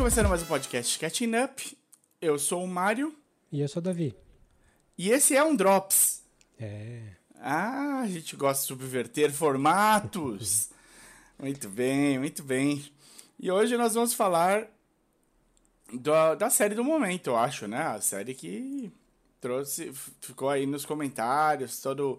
[0.00, 1.78] começando mais um podcast Catching Up.
[2.22, 3.14] Eu sou o Mário.
[3.52, 4.16] E eu sou o Davi.
[4.96, 6.22] E esse é um Drops.
[6.58, 7.02] É.
[7.38, 10.70] Ah, a gente gosta de subverter formatos.
[11.38, 12.82] muito bem, muito bem.
[13.38, 14.68] E hoje nós vamos falar
[15.92, 17.82] da, da série do momento, eu acho, né?
[17.82, 18.90] A série que
[19.38, 19.92] trouxe,
[20.22, 22.18] ficou aí nos comentários, todo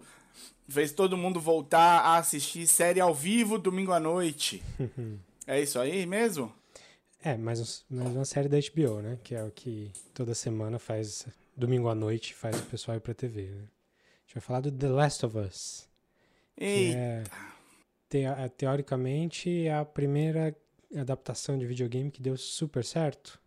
[0.68, 4.62] fez todo mundo voltar a assistir série ao vivo domingo à noite.
[5.48, 6.61] é isso aí mesmo?
[7.22, 9.18] É, mais, mais uma série da HBO, né?
[9.22, 13.14] Que é o que toda semana faz, domingo à noite, faz o pessoal ir pra
[13.14, 13.62] TV, né?
[13.62, 15.88] A gente vai falar do The Last of Us.
[16.56, 16.98] Eita.
[16.98, 17.24] É,
[18.08, 18.24] te,
[18.56, 20.54] teoricamente, é a primeira
[20.96, 23.40] adaptação de videogame que deu super certo.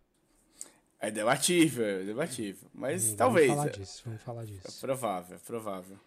[0.98, 2.68] É debatível, é debatível.
[2.72, 3.48] Mas Vamos talvez.
[3.48, 4.80] falar é- disso, vamos falar É disso.
[4.80, 5.98] provável, é provável.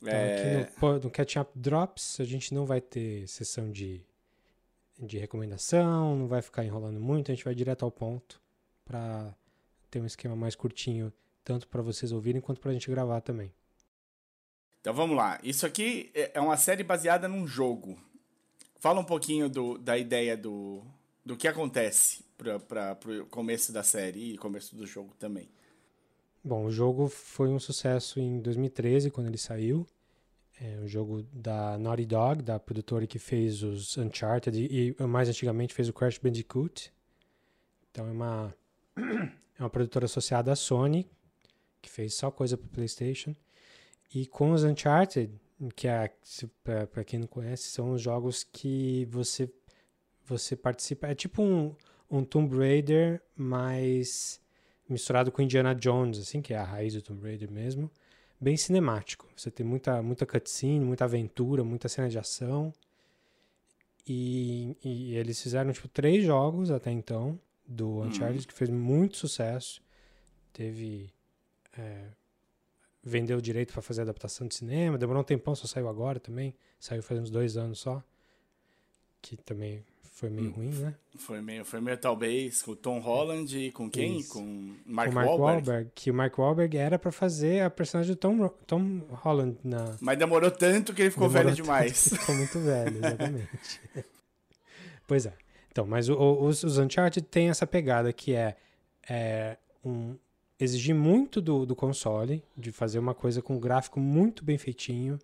[0.00, 4.00] Então, É, aqui no, no Catch Up Drops, a gente não vai ter sessão de,
[4.98, 8.40] de recomendação, não vai ficar enrolando muito, a gente vai direto ao ponto
[8.84, 9.34] para
[9.90, 13.52] ter um esquema mais curtinho, tanto para vocês ouvirem quanto para a gente gravar também.
[14.80, 15.38] Então vamos lá.
[15.42, 17.98] Isso aqui é é uma série baseada num jogo.
[18.78, 20.82] Fala um pouquinho do, da ideia do,
[21.24, 25.48] do que acontece para o começo da série e começo do jogo também.
[26.42, 29.86] Bom, o jogo foi um sucesso em 2013, quando ele saiu.
[30.60, 35.28] É um jogo da Naughty Dog, da produtora que fez os Uncharted e, e mais
[35.28, 36.92] antigamente fez o Crash Bandicoot.
[37.90, 38.54] Então é uma,
[39.58, 41.08] é uma produtora associada à Sony,
[41.82, 43.34] que fez só coisa para PlayStation.
[44.14, 45.32] E com os Uncharted,
[45.74, 46.10] que é,
[46.62, 49.52] para quem não conhece, são os jogos que você,
[50.24, 51.08] você participa.
[51.08, 51.74] É tipo um,
[52.10, 54.40] um Tomb Raider, mas
[54.88, 57.90] misturado com Indiana Jones, assim, que é a raiz do Tomb Raider mesmo,
[58.44, 59.26] bem cinemático.
[59.34, 62.72] Você tem muita, muita cutscene, muita aventura, muita cena de ação.
[64.06, 69.82] E, e eles fizeram, tipo, três jogos até então do Uncharted, que fez muito sucesso.
[70.52, 71.10] Teve...
[71.76, 72.08] é,
[73.02, 76.54] vendeu direito para fazer adaptação de cinema, demorou um tempão, só saiu agora também.
[76.78, 78.02] Saiu faz uns dois anos só.
[79.22, 79.82] Que também
[80.28, 80.52] foi meio Hum.
[80.52, 80.94] ruim, né?
[81.16, 84.18] Foi meio, foi meio talvez com o Tom Holland e com quem?
[84.18, 84.32] Isso.
[84.34, 85.40] Com Mark, o Mark Wahlberg.
[85.68, 89.96] Wahlberg, que o Mark Wahlberg era pra fazer a personagem do Tom, Tom Holland na.
[90.00, 92.08] Mas demorou tanto que ele ficou Demorou velho demais.
[92.08, 93.80] Ficou muito velho, exatamente.
[95.06, 95.32] pois é.
[95.70, 98.56] Então, mas o- os, os Uncharted tem essa pegada que é,
[99.08, 100.16] é um,
[100.58, 105.18] exigir muito do, do console, de fazer uma coisa com um gráfico muito bem feitinho,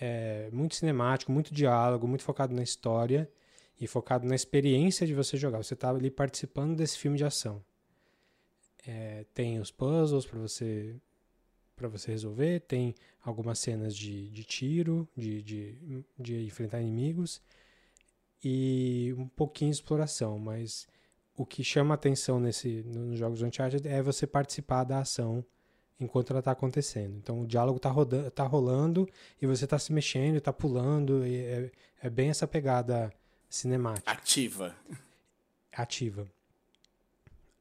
[0.00, 3.28] é, muito cinemático, muito diálogo, muito focado na história
[3.80, 5.62] e focado na experiência de você jogar.
[5.62, 7.62] Você está ali participando desse filme de ação.
[8.86, 10.96] É, tem os puzzles para você
[11.76, 17.42] para você resolver, tem algumas cenas de, de tiro, de, de, de enfrentar inimigos
[18.44, 20.86] e um pouquinho de exploração, mas
[21.36, 25.44] o que chama atenção nesse, nos jogos Uncharted é você participar da ação
[25.98, 27.16] enquanto ela está acontecendo.
[27.16, 27.90] Então o diálogo está
[28.30, 29.08] tá rolando
[29.40, 31.70] e você está se mexendo, está pulando, é,
[32.00, 33.12] é bem essa pegada
[33.54, 34.74] cinemática Ativa.
[35.72, 36.26] ativa.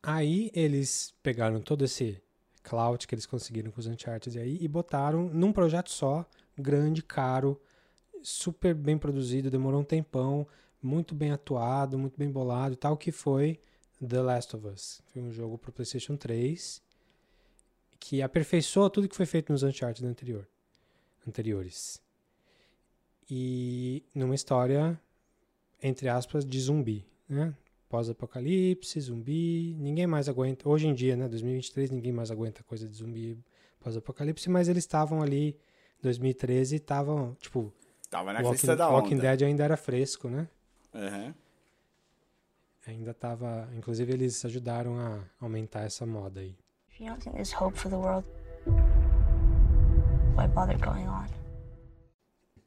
[0.01, 2.19] Aí eles pegaram todo esse
[2.63, 6.25] clout que eles conseguiram com os Uncharted aí e botaram num projeto só,
[6.57, 7.61] grande, caro,
[8.23, 10.47] super bem produzido, demorou um tempão,
[10.81, 13.59] muito bem atuado, muito bem bolado e tal, que foi
[14.05, 15.01] The Last of Us.
[15.13, 16.81] Foi um jogo pro PlayStation 3
[17.99, 20.47] que aperfeiçoou tudo que foi feito nos Uncharted anterior,
[21.25, 22.01] anteriores.
[23.29, 24.99] E numa história
[25.83, 27.53] entre aspas, de zumbi, né?
[27.89, 32.95] Pós-apocalipse, zumbi, ninguém mais aguenta, hoje em dia, né, 2023, ninguém mais aguenta coisa de
[32.95, 33.37] zumbi
[33.79, 35.55] pós-apocalipse, mas eles estavam ali,
[36.01, 37.71] 2013, estavam, tipo,
[38.09, 39.21] Tava na Walking, crista da Walking onda.
[39.23, 40.47] Dead ainda era fresco, né?
[40.93, 41.35] Aham.
[42.87, 46.55] Ainda tava, inclusive eles ajudaram a aumentar essa moda aí.
[46.89, 48.25] If you don't think there's hope for the world,
[50.35, 51.42] why bother going on?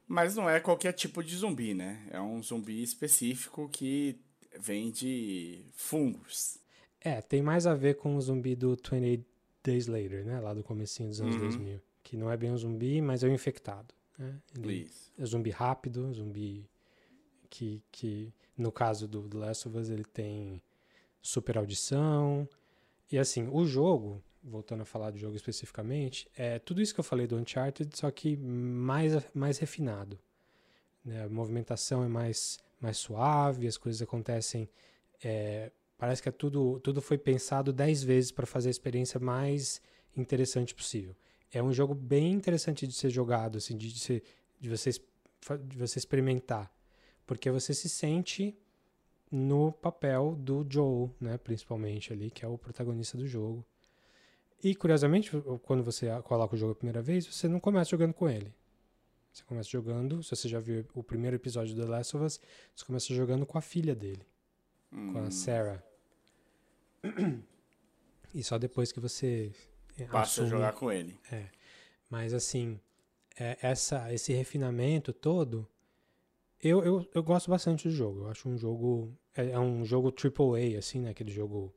[0.07, 2.07] Mas não é qualquer tipo de zumbi, né?
[2.11, 4.17] É um zumbi específico que
[4.59, 6.59] vem de fungos.
[7.01, 9.25] É, tem mais a ver com o zumbi do 28
[9.63, 10.41] Days Later, né?
[10.41, 11.41] Lá do comecinho dos anos Uhum.
[11.43, 11.81] 2000.
[12.03, 13.93] Que não é bem um zumbi, mas é um infectado.
[14.17, 14.35] Né?
[14.69, 15.13] Isso.
[15.19, 16.69] é zumbi rápido, zumbi
[17.51, 20.63] que, que no caso do The Last of Us ele tem
[21.21, 22.49] super audição.
[23.11, 27.05] E assim, o jogo, voltando a falar do jogo especificamente, é tudo isso que eu
[27.05, 30.19] falei do Uncharted, só que mais, mais refinado.
[31.05, 31.25] né?
[31.25, 34.69] A movimentação é mais, mais suave, as coisas acontecem.
[35.23, 39.81] é, parece que é tudo, tudo foi pensado dez vezes para fazer a experiência mais
[40.17, 41.17] interessante possível.
[41.53, 44.23] É um jogo bem interessante de ser jogado, assim, de, de, ser,
[44.61, 44.91] de, você,
[45.65, 46.71] de você experimentar.
[47.27, 48.57] Porque você se sente
[49.31, 53.65] no papel do Joel, né, principalmente ali, que é o protagonista do jogo.
[54.63, 55.31] E curiosamente,
[55.63, 58.53] quando você coloca o jogo a primeira vez, você não começa jogando com ele.
[59.33, 62.41] Você começa jogando, se você já viu o primeiro episódio do The Last of Us,
[62.75, 64.27] você começa jogando com a filha dele,
[64.91, 65.13] hum.
[65.13, 65.83] com a Sarah.
[68.35, 69.53] E só depois que você
[70.11, 71.19] passa assume, a jogar com ele.
[71.31, 71.47] É.
[72.11, 72.79] Mas assim,
[73.39, 75.69] é, essa, esse refinamento todo,
[76.63, 78.21] eu, eu, eu gosto bastante do jogo.
[78.21, 79.17] Eu acho um jogo.
[79.35, 81.11] É, é um jogo AAA, assim, né?
[81.11, 81.75] Aquele jogo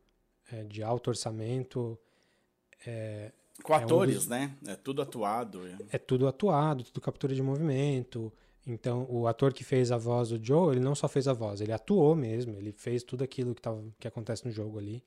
[0.52, 2.00] é, de alto orçamento.
[2.86, 3.31] É,
[3.64, 4.56] com atores, um dos, né?
[4.68, 5.68] É tudo atuado.
[5.68, 5.78] É.
[5.92, 8.31] é tudo atuado, tudo captura de movimento.
[8.66, 11.60] Então, o ator que fez a voz do Joe, ele não só fez a voz,
[11.60, 15.04] ele atuou mesmo, ele fez tudo aquilo que, tava, que acontece no jogo ali.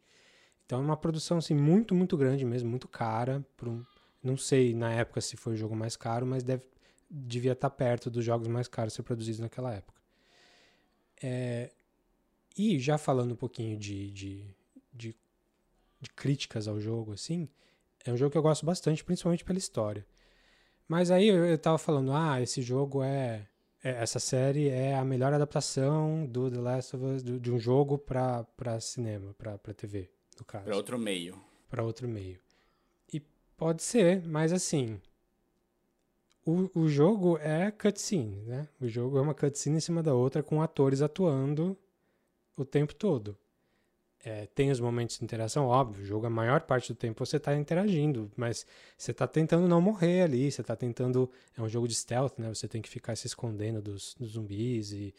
[0.67, 3.45] Então, é uma produção, assim, muito, muito grande mesmo, muito cara.
[3.63, 3.85] Um,
[4.23, 6.65] não sei na época se foi o jogo mais caro, mas deve,
[7.11, 10.01] devia estar perto dos jogos mais caros ser produzidos naquela época.
[11.23, 11.71] É,
[12.57, 14.45] e já falando um pouquinho de, de,
[16.03, 17.49] de críticas ao jogo, assim,
[18.05, 20.05] é um jogo que eu gosto bastante, principalmente pela história.
[20.89, 23.47] Mas aí eu, eu tava falando, ah, esse jogo é,
[23.83, 27.59] é, Essa série é a melhor adaptação do The Last of Us, do, de um
[27.59, 30.65] jogo pra, pra cinema, pra, pra TV, no caso.
[30.65, 31.41] Pra outro meio.
[31.71, 32.39] Pra outro meio.
[33.13, 33.21] E
[33.57, 35.01] pode ser, mas assim.
[36.45, 38.69] O, o jogo é cutscene, né?
[38.81, 41.79] O jogo é uma cutscene em cima da outra com atores atuando
[42.57, 43.39] o tempo todo.
[44.25, 47.39] É, tem os momentos de interação, óbvio, o jogo a maior parte do tempo você
[47.39, 48.65] está interagindo, mas
[48.97, 51.29] você está tentando não morrer ali, você está tentando.
[51.57, 52.49] É um jogo de stealth, né?
[52.49, 55.13] Você tem que ficar se escondendo dos, dos zumbis e,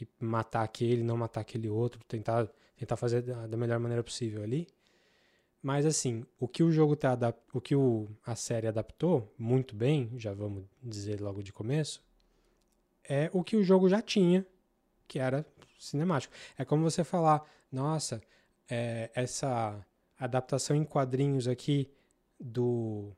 [0.00, 4.42] e, matar aquele, não matar aquele outro, tentar, tentar fazer da, da, melhor maneira possível
[4.42, 4.66] ali.
[5.62, 7.16] Mas assim, o que o jogo tá
[7.52, 12.02] o que o, a série adaptou muito bem, já vamos dizer logo de começo,
[13.04, 14.44] é o que o jogo já tinha,
[15.06, 15.46] que era
[15.78, 16.34] cinemático.
[16.58, 18.20] É como você falar, nossa,
[18.70, 19.84] é, essa
[20.18, 21.90] adaptação em quadrinhos aqui
[22.38, 23.12] do.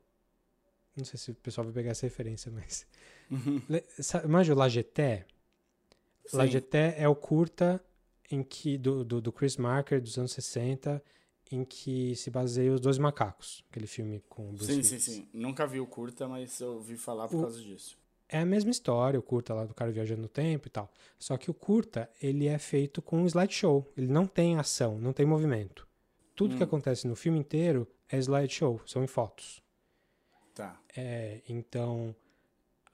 [0.95, 2.87] Não sei se o pessoal vai pegar essa referência, mas.
[3.29, 3.61] Uhum.
[4.27, 5.25] Manja o Lageté?
[6.31, 7.83] Lageté é o curta
[8.31, 11.03] em que do, do, do, Chris Marker dos anos 60,
[11.51, 14.87] em que se baseia os dois macacos, aquele filme com o Bruce Sim, Willis.
[14.87, 15.27] sim, sim.
[15.33, 17.97] Nunca vi o curta, mas eu ouvi falar por o, causa disso
[18.33, 20.91] é a mesma história, o curta lá do cara viajando no tempo e tal.
[21.19, 23.87] Só que o curta, ele é feito com um slideshow.
[23.95, 25.87] Ele não tem ação, não tem movimento.
[26.35, 26.57] Tudo hum.
[26.57, 29.61] que acontece no filme inteiro é slideshow, são em fotos.
[30.55, 30.79] Tá.
[30.97, 32.15] É, então,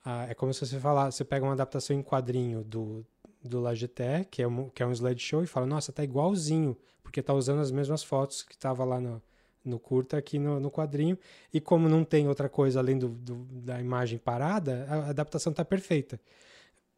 [0.04, 3.06] a, é como se você falar, você pega uma adaptação em quadrinho do,
[3.42, 7.22] do Lagité, que é, um, que é um slideshow, e fala, nossa, tá igualzinho, porque
[7.22, 9.22] tá usando as mesmas fotos que tava lá no,
[9.70, 11.18] no curta aqui no, no, quadrinho.
[11.52, 15.64] E como não tem outra coisa além do, do da imagem parada, a adaptação tá
[15.64, 16.20] perfeita.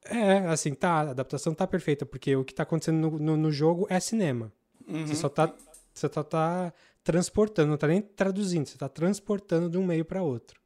[0.05, 3.53] É, assim, tá, a adaptação tá perfeita, porque o que tá acontecendo no, no, no
[3.53, 4.53] jogo é cinema.
[4.89, 5.07] Uhum.
[5.07, 5.55] Você só tá,
[5.95, 6.73] você só tá
[7.05, 10.61] transportando, não tá nem traduzindo, você tá transportando de um meio para outro.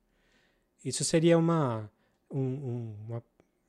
[0.84, 1.90] Isso seria uma,
[2.30, 3.22] um, um, uma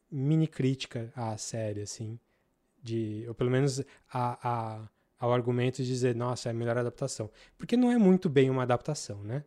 [0.09, 2.19] mini crítica à série, assim,
[2.81, 7.29] de, ou pelo menos a, a ao argumento de dizer, nossa, é a melhor adaptação.
[7.57, 9.43] Porque não é muito bem uma adaptação, né?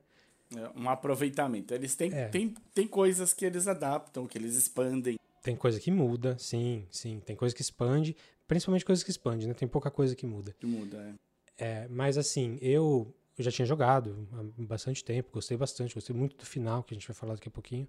[0.57, 1.73] É um aproveitamento.
[1.73, 2.29] Eles têm, é.
[2.29, 5.17] têm, têm coisas que eles adaptam, que eles expandem.
[5.43, 7.21] Tem coisa que muda, sim, sim.
[7.25, 8.17] Tem coisa que expande,
[8.49, 9.55] principalmente coisas que expande, né?
[9.55, 10.55] Tem pouca coisa que muda.
[10.59, 11.17] Que muda,
[11.57, 11.65] é.
[11.65, 16.37] é mas assim, eu, eu já tinha jogado há bastante tempo, gostei bastante, gostei muito
[16.37, 17.87] do final, que a gente vai falar daqui a pouquinho.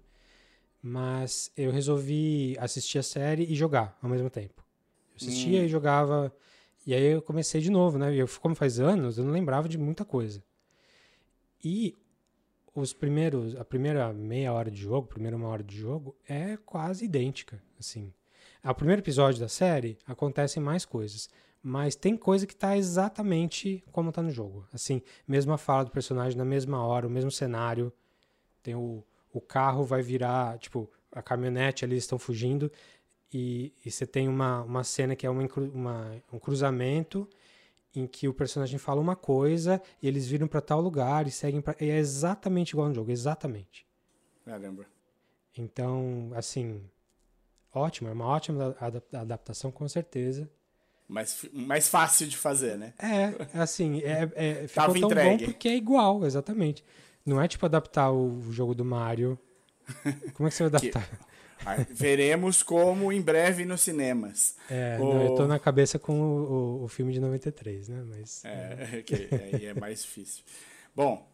[0.80, 4.64] Mas eu resolvi assistir a série e jogar ao mesmo tempo.
[5.10, 5.64] Eu assistia hum.
[5.64, 6.32] e jogava
[6.86, 8.14] e aí eu comecei de novo, né?
[8.14, 10.42] Eu, como faz anos, eu não lembrava de muita coisa.
[11.62, 11.96] E
[12.74, 16.56] os primeiros, a primeira meia hora de jogo, a primeira uma hora de jogo é
[16.56, 18.12] quase idêntica, assim.
[18.64, 21.28] O primeiro episódio da série acontecem mais coisas,
[21.62, 24.66] mas tem coisa que tá exatamente como tá no jogo.
[24.72, 27.92] Assim, mesma fala do personagem na mesma hora, o mesmo cenário.
[28.62, 32.70] Tem o, o carro vai virar, tipo, a caminhonete ali estão fugindo
[33.32, 37.28] e, e você tem uma, uma cena que é uma, uma, um cruzamento
[37.94, 41.60] em que o personagem fala uma coisa e eles viram para tal lugar e seguem
[41.60, 43.86] para é exatamente igual no jogo, exatamente.
[44.46, 44.86] É, lembro.
[45.56, 46.82] Então, assim,
[47.72, 48.76] ótimo, é uma ótima
[49.12, 50.48] adaptação com certeza.
[51.08, 52.94] Mais, mais fácil de fazer, né?
[52.98, 55.46] É, assim, é, é, ficou Tava tão entregue.
[55.46, 56.82] bom porque é igual, exatamente.
[57.24, 59.38] Não é tipo adaptar o jogo do Mario.
[60.34, 61.31] Como é que você vai adaptar?
[61.90, 64.56] Veremos como em breve nos cinemas.
[64.70, 65.04] É, o...
[65.04, 68.04] não, eu tô na cabeça com o, o, o, filme de 93, né?
[68.08, 69.56] Mas, é, é.
[69.56, 70.44] Aí é mais difícil.
[70.94, 71.26] Bom,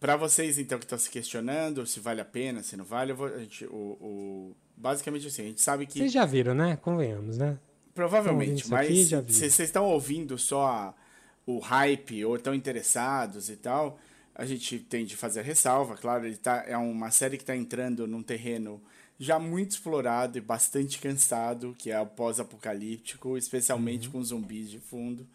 [0.00, 3.26] para vocês então que estão se questionando se vale a pena, se não vale, vou,
[3.26, 5.98] a gente, o, basicamente assim, a gente sabe que.
[5.98, 6.76] Vocês já viram, né?
[6.76, 7.58] Convenhamos, né?
[7.94, 10.94] Provavelmente, mas vocês estão ouvindo só a-
[11.46, 13.98] o hype ou estão interessados e tal,
[14.34, 17.56] a gente tem de fazer a ressalva, claro, ele tá, é uma série que está
[17.56, 18.82] entrando num terreno
[19.18, 25.26] já muito explorado e bastante cansado, que é o pós-apocalíptico, especialmente com zumbis de fundo.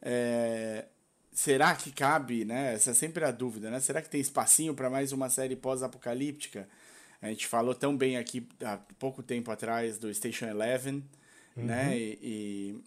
[0.00, 0.86] É,
[1.32, 2.74] será que cabe, né?
[2.74, 3.80] Essa é sempre a dúvida, né?
[3.80, 6.68] Será que tem espacinho para mais uma série pós-apocalíptica?
[7.20, 11.04] A gente falou tão bem aqui há pouco tempo atrás do Station Eleven,
[11.56, 11.96] né?
[11.96, 12.82] E,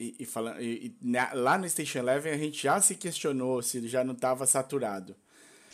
[0.00, 3.62] e, e, falando, e, e na- lá no Station Eleven a gente já se questionou
[3.62, 5.14] se já não estava saturado.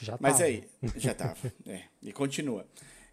[0.00, 0.44] Já Mas tava.
[0.44, 0.64] aí,
[0.96, 1.37] já tava.
[1.66, 2.66] é, e continua.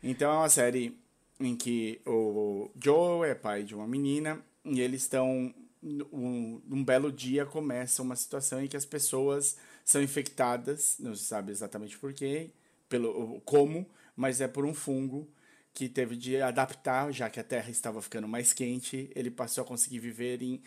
[0.04, 0.98] Então é uma série
[1.40, 5.54] em que o Joel é pai de uma menina e eles estão.
[5.84, 11.26] Um, um belo dia começa uma situação em que as pessoas são infectadas, não se
[11.26, 12.52] sabe exatamente por quê,
[12.88, 15.28] pelo como, mas é por um fungo
[15.74, 19.66] que teve de adaptar, já que a Terra estava ficando mais quente, ele passou a
[19.68, 20.62] conseguir viver em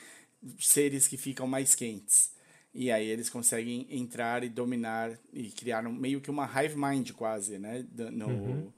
[0.58, 2.32] seres que ficam mais quentes.
[2.74, 7.12] E aí eles conseguem entrar e dominar e criar um- meio que uma hive mind
[7.12, 8.72] quase, né, no,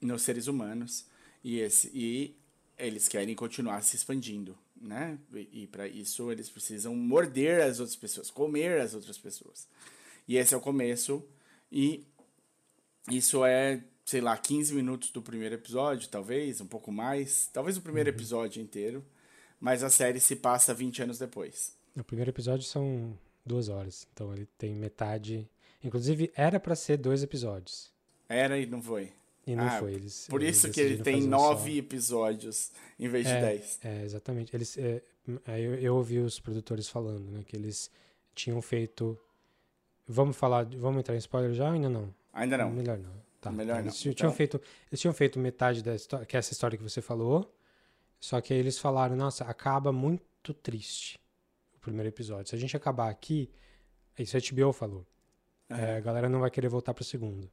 [0.00, 1.06] nos seres humanos.
[1.42, 2.36] E esse e
[2.78, 5.18] eles querem continuar se expandindo, né?
[5.34, 9.68] E, para isso eles precisam morder as outras pessoas, comer as outras pessoas.
[10.26, 11.22] E esse é o começo
[11.70, 12.04] e
[13.10, 17.82] isso é, sei lá, 15 minutos do primeiro episódio, talvez, um pouco mais, talvez o
[17.82, 19.04] primeiro episódio inteiro,
[19.58, 21.76] mas a série se passa 20 anos depois.
[21.96, 25.48] O primeiro episódio são duas horas, então ele tem metade.
[25.82, 27.90] Inclusive, era pra ser dois episódios.
[28.28, 29.12] Era e não foi.
[29.52, 29.94] E não Ah, foi.
[29.94, 31.78] Eles, Por eles isso que ele tem nove só.
[31.78, 33.78] episódios em vez de É, dez.
[33.82, 34.54] É, exatamente.
[34.54, 35.02] Eles, é,
[35.46, 37.42] aí eu, eu ouvi os produtores falando, né?
[37.44, 37.90] Que eles
[38.34, 39.18] tinham feito.
[40.06, 40.64] Vamos falar.
[40.66, 42.14] Vamos entrar em spoiler já ou ainda não?
[42.32, 42.70] Ainda não.
[42.70, 43.12] Melhor não.
[43.40, 43.80] Tá, Melhor tá.
[43.80, 43.86] não.
[43.88, 46.82] Eles tinham Então- feito, eles tinham feito metade da história, que é essa história que
[46.84, 47.52] você falou.
[48.20, 51.18] Só que aí eles falaram, nossa, acaba muito triste
[51.74, 52.48] o primeiro episódio.
[52.50, 53.50] Se a gente acabar aqui,
[54.18, 55.06] isso a HBO falou.
[55.70, 57.50] é, a galera não vai querer voltar pro segundo.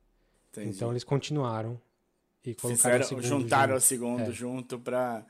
[0.51, 0.69] Entendi.
[0.75, 1.79] Então eles continuaram
[2.49, 3.85] e colocaram Fizeram, o segundo juntaram o junto.
[3.87, 4.31] segundo É.
[4.31, 5.25] junto pra,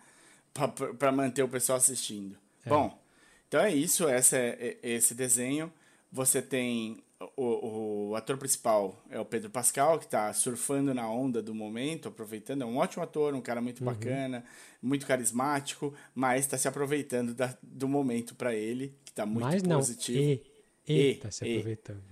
[0.97, 2.37] pra manter o pessoal assistindo.
[2.65, 2.69] É.
[2.69, 2.97] Bom,
[3.47, 5.71] então é isso, essa é, é esse desenho.
[6.11, 7.03] Você tem
[7.35, 12.07] o, o ator principal é o Pedro Pascal, que tá surfando na onda do momento,
[12.09, 12.61] aproveitando.
[12.61, 13.63] É um ótimo ator, um cara Uhum.
[13.63, 14.45] muito bacana,
[14.81, 19.63] muito carismático, mas está se aproveitando da- do momento para ele, que tá muito Mas
[19.63, 20.19] não, positivo.
[20.19, 20.43] e,
[20.87, 22.03] e, E, tá se aproveitando.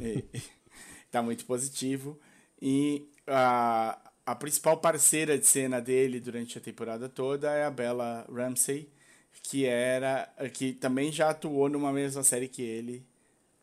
[0.00, 0.24] E-
[1.10, 2.18] tá muito positivo.
[2.60, 3.98] E a,
[4.32, 8.88] a principal parceira de cena dele durante a temporada toda é a Bella Ramsey,
[9.42, 13.04] que era que também já atuou numa mesma série que ele,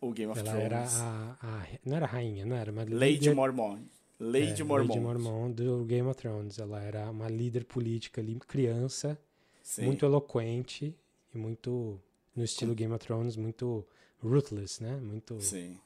[0.01, 0.65] o Game of Ela Thrones.
[0.65, 2.71] era a, a- Não era rainha, não era?
[2.71, 3.81] Uma Lady líder- Mormont.
[4.19, 4.89] Lady é, Mormont.
[4.89, 6.59] Lady Mormont do Game of Thrones.
[6.59, 9.17] Ela era uma líder política ali, criança,
[9.63, 9.85] Sim.
[9.85, 10.93] muito eloquente
[11.33, 11.99] e muito
[12.35, 13.85] no estilo Game of Thrones, muito
[14.21, 14.97] ruthless, né?
[14.97, 15.39] Muito.
[15.41, 15.77] Sim.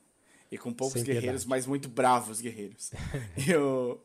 [0.51, 2.91] E com poucos guerreiros, mas muito bravos guerreiros.
[3.37, 3.99] e o,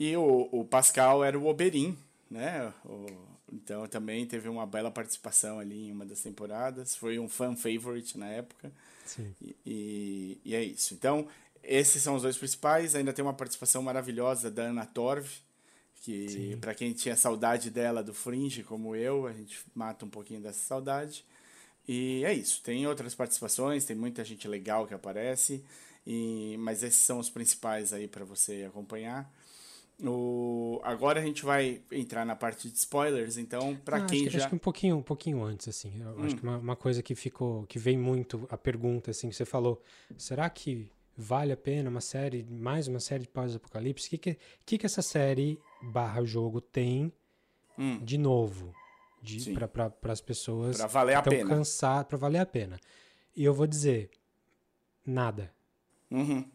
[0.00, 1.96] e o, o Pascal era o Oberyn,
[2.30, 2.74] né?
[2.86, 6.96] O- então também teve uma bela participação ali em uma das temporadas.
[6.96, 8.72] Foi um fan favorite na época.
[9.04, 9.34] Sim.
[9.42, 10.94] E, e, e é isso.
[10.94, 11.28] Então,
[11.62, 12.94] esses são os dois principais.
[12.94, 15.26] Ainda tem uma participação maravilhosa da Ana Torv,
[16.02, 20.40] que para quem tinha saudade dela do Fringe, como eu, a gente mata um pouquinho
[20.40, 21.24] dessa saudade.
[21.88, 22.62] E é isso.
[22.62, 25.64] Tem outras participações, tem muita gente legal que aparece,
[26.06, 29.30] e, mas esses são os principais aí para você acompanhar.
[30.02, 34.24] O, agora a gente vai entrar na parte de spoilers, então, para Ah, quem acho
[34.24, 34.38] que, já.
[34.38, 34.40] Hum.
[34.40, 36.00] acho que um pouquinho, um pouquinho antes, assim.
[36.00, 39.34] Eu acho que uma, uma coisa que ficou, que vem muito a pergunta, assim, que
[39.36, 39.82] você falou,
[40.16, 44.06] será que vale a pena uma série, mais uma série de pós-apocalipse?
[44.06, 47.12] O que que, que que essa série barra jogo tem
[47.78, 47.98] Hum.
[48.04, 48.74] de novo?
[49.22, 51.50] De, para as pessoas Pra valer a pena.
[51.50, 52.80] cansadas, para valer a pena.
[53.36, 54.10] E eu vou dizer,
[55.04, 55.52] nada.
[56.10, 56.48] Uhum,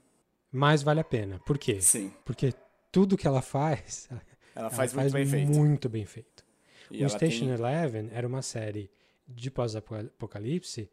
[0.51, 1.39] Mas vale a pena.
[1.45, 1.79] Por quê?
[1.79, 2.11] sim.
[2.25, 2.53] Porque
[2.95, 4.07] tudo que ela faz,
[4.55, 5.51] Ela ela faz muito bem feito.
[5.51, 6.45] muito bem feito.
[6.89, 8.89] E o Station tem- Eleven era uma série
[9.27, 10.89] de pós-apocalipse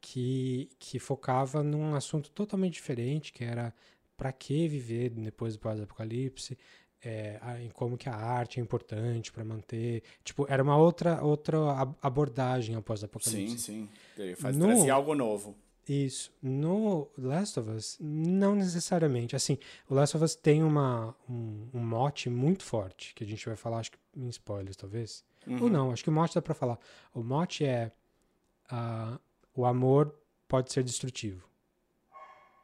[0.00, 3.74] que, que focava num assunto totalmente diferente, que era
[4.16, 6.56] para que viver depois do pós-apocalipse,
[7.04, 11.58] é, em como que a arte é importante para manter, tipo, era uma outra outra
[11.72, 13.58] ab- abordagem ao Sim, pós-apocalipse.
[13.58, 13.88] sim.
[14.16, 15.54] Ele faz No- algo novo.
[15.88, 16.32] Isso.
[16.42, 19.36] No Last of Us, não necessariamente.
[19.36, 23.44] Assim, o Last of Us tem uma, um, um mote muito forte, que a gente
[23.46, 25.24] vai falar, acho que em spoilers, talvez.
[25.46, 25.64] Uhum.
[25.64, 26.78] Ou não, acho que o mote dá pra falar.
[27.12, 27.92] O mote é
[28.70, 29.18] ah,
[29.54, 30.14] o amor
[30.48, 31.46] pode ser destrutivo.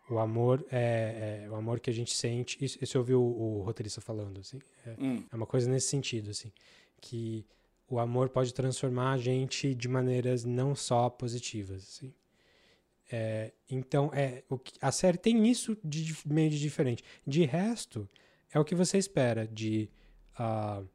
[0.08, 2.62] O amor é, é o amor que a gente sente.
[2.64, 4.58] Isso, isso eu ouvi o, o roteirista falando, assim.
[4.84, 6.50] É, Hum, é uma coisa nesse sentido, assim.
[7.00, 7.46] Que
[7.88, 12.12] o amor pode transformar a gente de maneiras não só positivas, assim.
[13.10, 17.02] É, então, é, o a série tem isso de meio de diferente.
[17.26, 18.08] De resto,
[18.52, 19.88] é o que você espera de,
[20.38, 20.86] uh,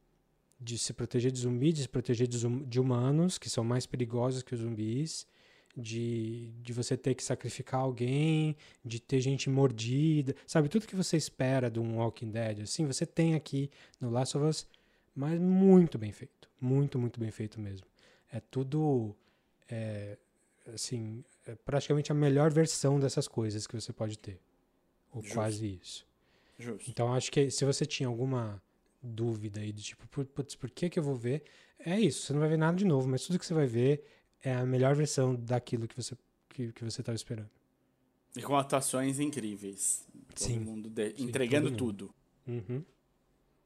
[0.59, 4.43] de se proteger de zumbis, de se proteger de, de, humanos, que são mais perigosos
[4.43, 5.27] que os zumbis,
[5.75, 10.69] de, de você ter que sacrificar alguém, de ter gente mordida, sabe?
[10.69, 13.69] Tudo que você espera de um Walking Dead, assim, você tem aqui
[13.99, 14.67] no Last of Us,
[15.13, 16.49] mas muito bem feito.
[16.61, 17.85] Muito, muito bem feito mesmo.
[18.31, 19.15] É tudo,
[19.69, 20.17] é,
[20.73, 24.39] assim, é praticamente a melhor versão dessas coisas que você pode ter.
[25.11, 25.35] Ou Justo.
[25.35, 26.07] quase isso.
[26.57, 26.89] Justo.
[26.89, 28.61] Então acho que se você tinha alguma
[29.01, 31.43] dúvida aí do tipo, putz, por que que eu vou ver?
[31.79, 34.03] É isso, você não vai ver nada de novo, mas tudo que você vai ver
[34.43, 36.15] é a melhor versão daquilo que você
[36.49, 37.49] que, que você estava esperando.
[38.35, 40.07] E com atuações incríveis.
[40.29, 40.59] Todo Sim.
[40.59, 41.09] mundo de...
[41.09, 42.13] Sim, entregando tudo.
[42.47, 42.83] Uhum.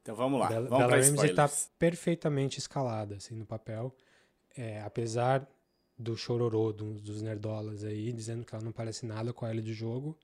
[0.02, 0.48] Então vamos lá.
[0.48, 3.96] Bella, vamos Ramsey está perfeitamente escalada assim no papel.
[4.56, 5.48] É, apesar
[6.00, 9.62] do chororô do, dos nerdolas aí, dizendo que ela não parece nada com a Ellie
[9.62, 10.18] do jogo.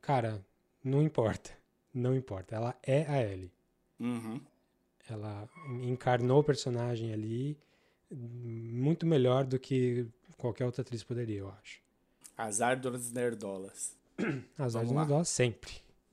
[0.00, 0.40] Cara,
[0.82, 1.50] não importa.
[1.92, 2.54] Não importa.
[2.54, 3.52] Ela é a Ellie.
[3.98, 4.40] Uhum.
[5.10, 5.48] Ela
[5.82, 7.58] encarnou o personagem ali
[8.10, 10.06] muito melhor do que
[10.36, 11.80] qualquer outra atriz poderia, eu acho.
[12.36, 13.96] Azar dos nerdolas.
[14.56, 15.72] Azar dos nerdolas sempre.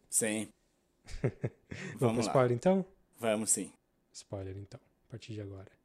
[0.09, 0.49] Sim.
[1.95, 2.85] Vamos, Vamos spoiler então?
[3.19, 3.71] Vamos sim.
[4.11, 5.78] Spoiler então, a partir de agora.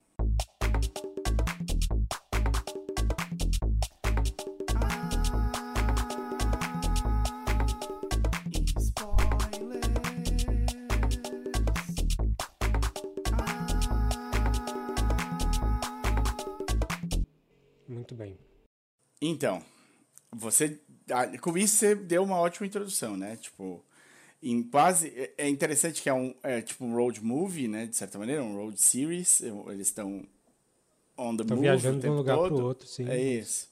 [19.27, 19.63] Então,
[20.31, 20.79] você.
[21.41, 23.37] Com isso você deu uma ótima introdução, né?
[23.37, 23.83] Tipo,
[24.43, 25.09] em quase.
[25.17, 26.35] É, é interessante que é um.
[26.43, 27.87] É tipo um road movie, né?
[27.87, 29.41] De certa maneira, um road series.
[29.41, 30.27] Eles estão
[31.17, 31.69] on the Tão move.
[31.69, 32.55] viajando de um lugar todo.
[32.55, 33.09] pro outro, sim.
[33.09, 33.69] É isso.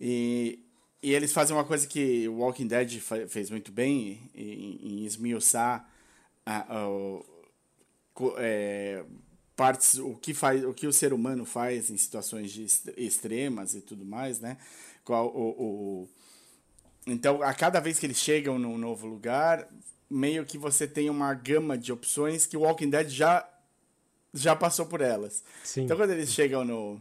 [0.00, 0.60] E,
[1.02, 2.98] e eles fazem uma coisa que o Walking Dead
[3.28, 5.86] fez muito bem em, em esmiuçar
[6.46, 7.22] a, a, a,
[8.38, 9.04] é,
[9.58, 12.56] partes o que faz o que o ser humano faz em situações
[12.96, 14.56] extremas e tudo mais né
[15.04, 15.48] qual o,
[16.04, 16.08] o
[17.04, 19.68] então a cada vez que eles chegam num novo lugar
[20.08, 23.48] meio que você tem uma gama de opções que o Walking Dead já
[24.32, 25.82] já passou por elas Sim.
[25.82, 27.00] então quando eles chegam no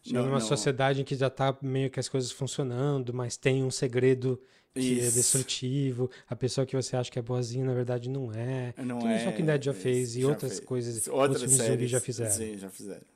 [0.00, 0.40] Chega numa no...
[0.40, 4.40] sociedade em que já está meio que as coisas funcionando, mas tem um segredo
[4.74, 5.06] que é isso.
[5.06, 8.74] é destrutivo, a pessoa que você acha que é boazinha, na verdade, não é.
[8.78, 10.64] Não Tudo é, isso Walking Dead já fez e outras fez.
[10.64, 12.32] coisas, outras outros séries já fizeram.
[12.32, 13.06] Sim, já fizeram.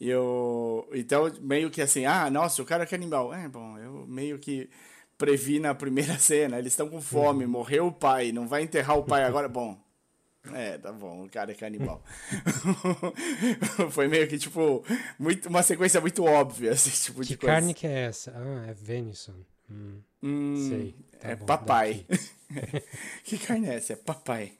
[0.00, 3.32] E eu, então, meio que assim, ah, nossa, o cara é canibal.
[3.32, 4.68] É, bom, eu meio que
[5.16, 7.50] previ na primeira cena, eles estão com fome, uhum.
[7.50, 9.46] morreu o pai, não vai enterrar o pai agora.
[9.52, 9.78] Bom,
[10.50, 12.02] é, tá bom, o cara é canibal.
[13.92, 14.84] Foi meio que, tipo,
[15.18, 17.54] muito, uma sequência muito óbvia, assim, tipo que de coisa.
[17.54, 18.32] Que carne que é essa?
[18.34, 19.36] Ah, é venison.
[19.70, 20.96] Hum, hum, sei.
[21.20, 22.04] Tá é bom, papai.
[23.24, 23.92] que carne é essa?
[23.92, 24.52] É papai.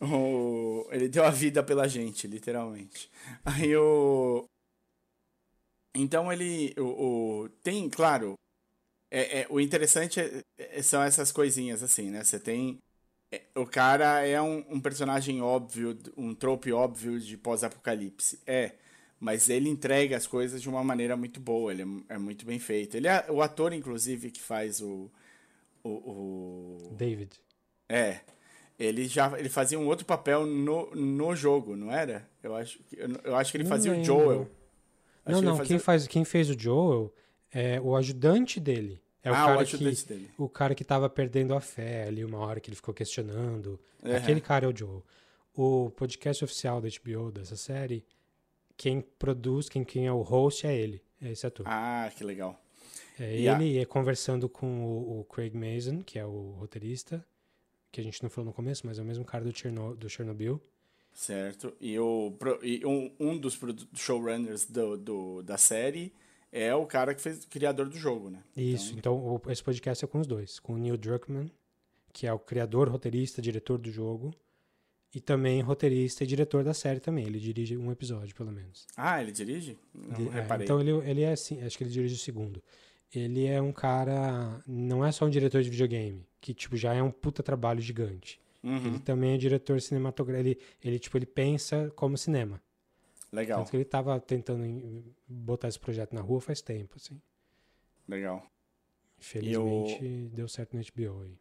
[0.00, 0.88] O...
[0.90, 3.10] Ele deu a vida pela gente, literalmente.
[3.44, 4.46] Aí o.
[5.94, 6.74] Então ele.
[6.78, 7.48] O, o...
[7.62, 8.34] Tem, claro.
[9.10, 12.24] É, é, o interessante é, é, são essas coisinhas, assim, né?
[12.24, 12.89] Você tem é,
[13.54, 18.40] o cara é um, um, personagem óbvio, um trope óbvio de pós-apocalipse.
[18.46, 18.72] É,
[19.18, 22.58] mas ele entrega as coisas de uma maneira muito boa, ele é, é, muito bem
[22.58, 22.96] feito.
[22.96, 25.10] Ele é o ator, inclusive, que faz o.
[25.84, 25.88] O.
[25.90, 26.94] o...
[26.96, 27.38] David.
[27.88, 28.20] É.
[28.78, 32.26] Ele já ele fazia um outro papel no, no jogo, não era?
[32.42, 34.50] Eu acho, eu, eu acho que ele fazia o Joel.
[35.22, 35.68] Acho não, não, fazia...
[35.68, 37.12] quem, faz, quem fez o Joel
[37.52, 39.02] é o ajudante dele.
[39.22, 40.30] É o ah, cara que dele.
[40.38, 43.78] o cara que tava perdendo a fé ali uma hora que ele ficou questionando.
[44.02, 44.16] Uhum.
[44.16, 45.02] Aquele cara é o Joe.
[45.54, 48.04] O podcast oficial da HBO dessa série,
[48.76, 51.66] quem produz, quem, quem é o host é ele, é esse ator.
[51.68, 52.58] Ah, que legal.
[53.18, 57.22] É ele é conversando com o, o, Craig Mason, que é o roteirista,
[57.92, 60.08] que a gente não falou no começo, mas é o mesmo cara do, Cherno, do
[60.08, 60.58] Chernobyl.
[61.12, 61.74] Certo.
[61.78, 63.58] E, o, e um, um dos
[63.94, 66.14] showrunners do, do, da série
[66.52, 68.42] é o cara que fez o criador do jogo, né?
[68.56, 71.50] Isso, então, então esse podcast é com os dois, com o Neil Druckmann,
[72.12, 74.34] que é o criador, roteirista, diretor do jogo,
[75.14, 77.26] e também roteirista e diretor da série também.
[77.26, 78.86] Ele dirige um episódio, pelo menos.
[78.96, 79.78] Ah, ele dirige?
[79.94, 82.62] Não, ele, é, então ele, ele é assim, acho que ele dirige o segundo.
[83.12, 87.02] Ele é um cara, não é só um diretor de videogame, que tipo já é
[87.02, 88.40] um puta trabalho gigante.
[88.62, 88.86] Uhum.
[88.86, 92.62] Ele também é diretor cinematográfico, ele, ele tipo ele pensa como cinema.
[93.32, 93.58] Legal.
[93.58, 94.64] Tanto que ele estava tentando
[95.28, 97.20] botar esse projeto na rua faz tempo, assim.
[98.08, 98.44] Legal.
[99.18, 100.30] Felizmente eu...
[100.30, 101.38] deu certo no HBO aí.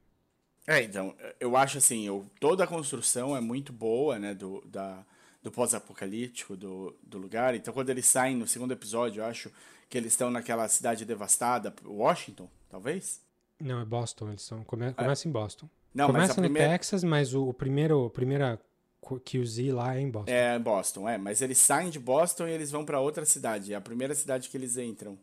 [0.67, 5.03] É, então, eu acho assim, eu, toda a construção é muito boa, né, do, da,
[5.41, 7.55] do pós-apocalíptico do, do lugar.
[7.55, 9.51] Então, quando eles saem no segundo episódio, eu acho
[9.89, 13.19] que eles estão naquela cidade devastada, Washington, talvez?
[13.59, 14.29] Não, é Boston.
[14.29, 14.63] Eles são.
[14.63, 15.67] Come, começa em Boston.
[15.93, 16.67] Não, mas começa a primeira...
[16.67, 18.61] no Texas, mas o, o primeiro, a primeira
[19.01, 20.31] QZ lá é em Boston.
[20.31, 21.17] É, Boston, é.
[21.17, 23.73] Mas eles saem de Boston e eles vão pra outra cidade.
[23.73, 25.17] É a primeira cidade que eles entram.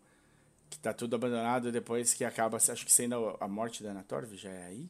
[0.69, 4.35] Que tá tudo abandonado depois que acaba, acho que sendo a morte da Ana Torv,
[4.35, 4.89] já é aí?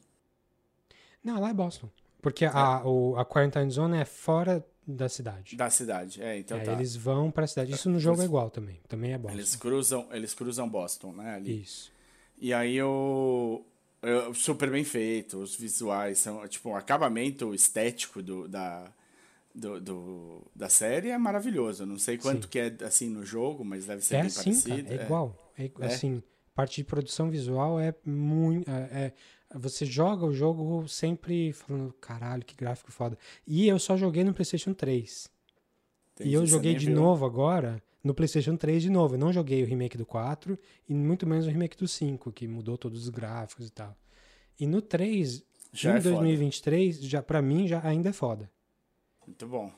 [1.23, 1.89] Não, lá é Boston.
[2.21, 5.55] Porque a, o, a Quarantine Zone é fora da cidade.
[5.55, 6.71] Da cidade, é, então É, tá.
[6.71, 7.73] Eles vão pra cidade.
[7.73, 8.79] Isso no jogo é igual também.
[8.87, 9.37] Também é Boston.
[9.37, 11.61] Eles cruzam, eles cruzam Boston, né, ali.
[11.61, 11.91] Isso.
[12.39, 13.65] E aí o eu-
[14.33, 18.91] super bem feito, os visuais são tipo o acabamento estético do, da
[19.53, 21.85] do, do- da série é maravilhoso.
[21.85, 22.49] Não sei quanto Sim.
[22.49, 24.69] que é assim no jogo, mas deve ser É bem assim, cara.
[24.69, 24.93] parecido.
[24.93, 25.53] É igual.
[25.57, 25.85] É, É?
[25.87, 26.21] Assim,
[26.53, 28.69] parte de produção visual é muito.
[28.69, 29.13] É,
[29.51, 33.17] é- você joga o jogo sempre falando, caralho, que gráfico foda.
[33.47, 35.29] E eu só joguei no PlayStation 3.
[36.13, 36.95] Entendi, e eu joguei de viu.
[36.95, 39.15] novo agora no PlayStation 3 de novo.
[39.15, 40.57] Eu não joguei o remake do 4
[40.87, 43.95] e muito menos o remake do 5, que mudou todos os gráficos e tal.
[44.59, 46.15] E no 3, Já em é foda.
[46.15, 48.49] 2023, já, pra mim já ainda é foda.
[49.25, 49.71] Muito bom.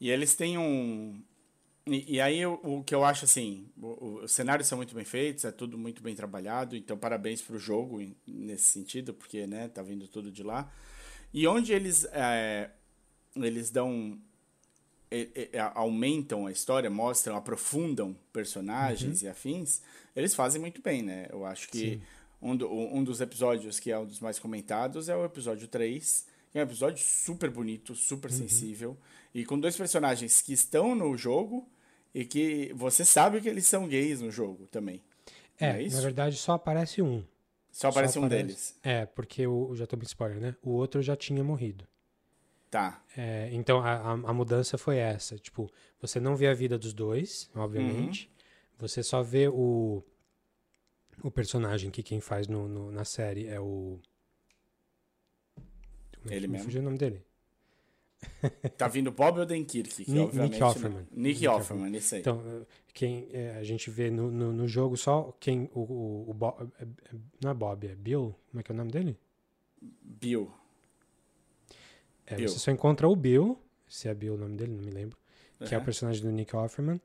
[0.00, 1.22] E eles têm um.
[1.86, 5.04] E, e aí o, o que eu acho assim, o- os cenários são muito bem
[5.04, 9.82] feitos, é tudo muito bem trabalhado, então parabéns pro jogo nesse sentido, porque né, tá
[9.82, 10.72] vindo tudo de lá.
[11.34, 12.70] E onde eles é,
[13.34, 14.20] eles dão
[15.12, 19.80] e- e- a- aumentam a história, mostram, aprofundam personagens e afins,
[20.16, 21.26] eles fazem muito bem, né?
[21.30, 22.00] Eu acho que
[22.40, 26.26] um, do- um dos episódios que é um dos mais comentados é o episódio 3,
[26.50, 28.96] que é um episódio super bonito, super sensível,
[29.34, 31.68] e com dois personagens que estão no jogo
[32.14, 35.02] e que você sabe que eles são gays no jogo também.
[35.58, 37.22] É, é na verdade só aparece um.
[37.70, 38.74] Só aparece Só um aparece- deles.
[38.82, 40.54] É, porque o, já tomei spoiler, né?
[40.62, 41.86] O outro já tinha morrido.
[42.72, 43.04] Tá.
[43.14, 45.36] É, então a, a, a mudança foi essa.
[45.36, 48.30] Tipo, você não vê a vida dos dois, obviamente.
[48.32, 48.78] Uhum.
[48.78, 50.02] Você só vê o,
[51.22, 54.00] o personagem que quem faz no, no- na série é o.
[56.22, 56.64] Como é Ele mesmo.
[56.64, 57.22] fugiu o nome dele?
[58.78, 60.52] Tá vindo Bob Odenkirk, que Nick- obviamente...
[60.52, 61.00] Nick Offerman.
[61.10, 62.20] Nick, Nick Offerman, isso aí.
[62.22, 65.68] Então, eh, quem eh, a gente vê no, no, no jogo só quem.
[65.74, 68.34] O, o, o Bo- é- é- não é Bob, é Bill?
[68.50, 69.18] Como é que é o nome dele?
[70.02, 70.50] Bill.
[72.26, 72.36] É.
[72.36, 73.58] Você só encontra o Bill,
[73.88, 75.16] se é Bill o nome dele, não me lembro,
[75.66, 75.84] que é o Uhum.
[75.84, 77.00] personagem do Nick Offerman,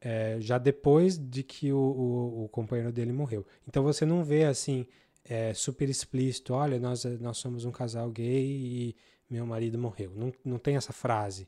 [0.00, 3.44] é, já depois de que o, o, o companheiro dele morreu.
[3.68, 4.86] Então você não vê assim,
[5.24, 8.96] é, super explícito, olha, nós, nós somos um casal gay e
[9.28, 10.12] meu marido morreu.
[10.16, 11.46] Não, não tem essa frase.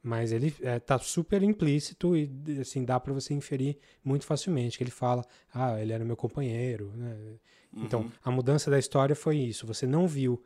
[0.00, 4.84] Mas ele é, tá super implícito e assim, dá para você inferir muito facilmente que
[4.84, 7.16] ele fala, ah, ele era meu companheiro, né?
[7.76, 8.10] Então, Uhum.
[8.24, 9.66] a mudança da história foi isso.
[9.66, 10.42] Você não viu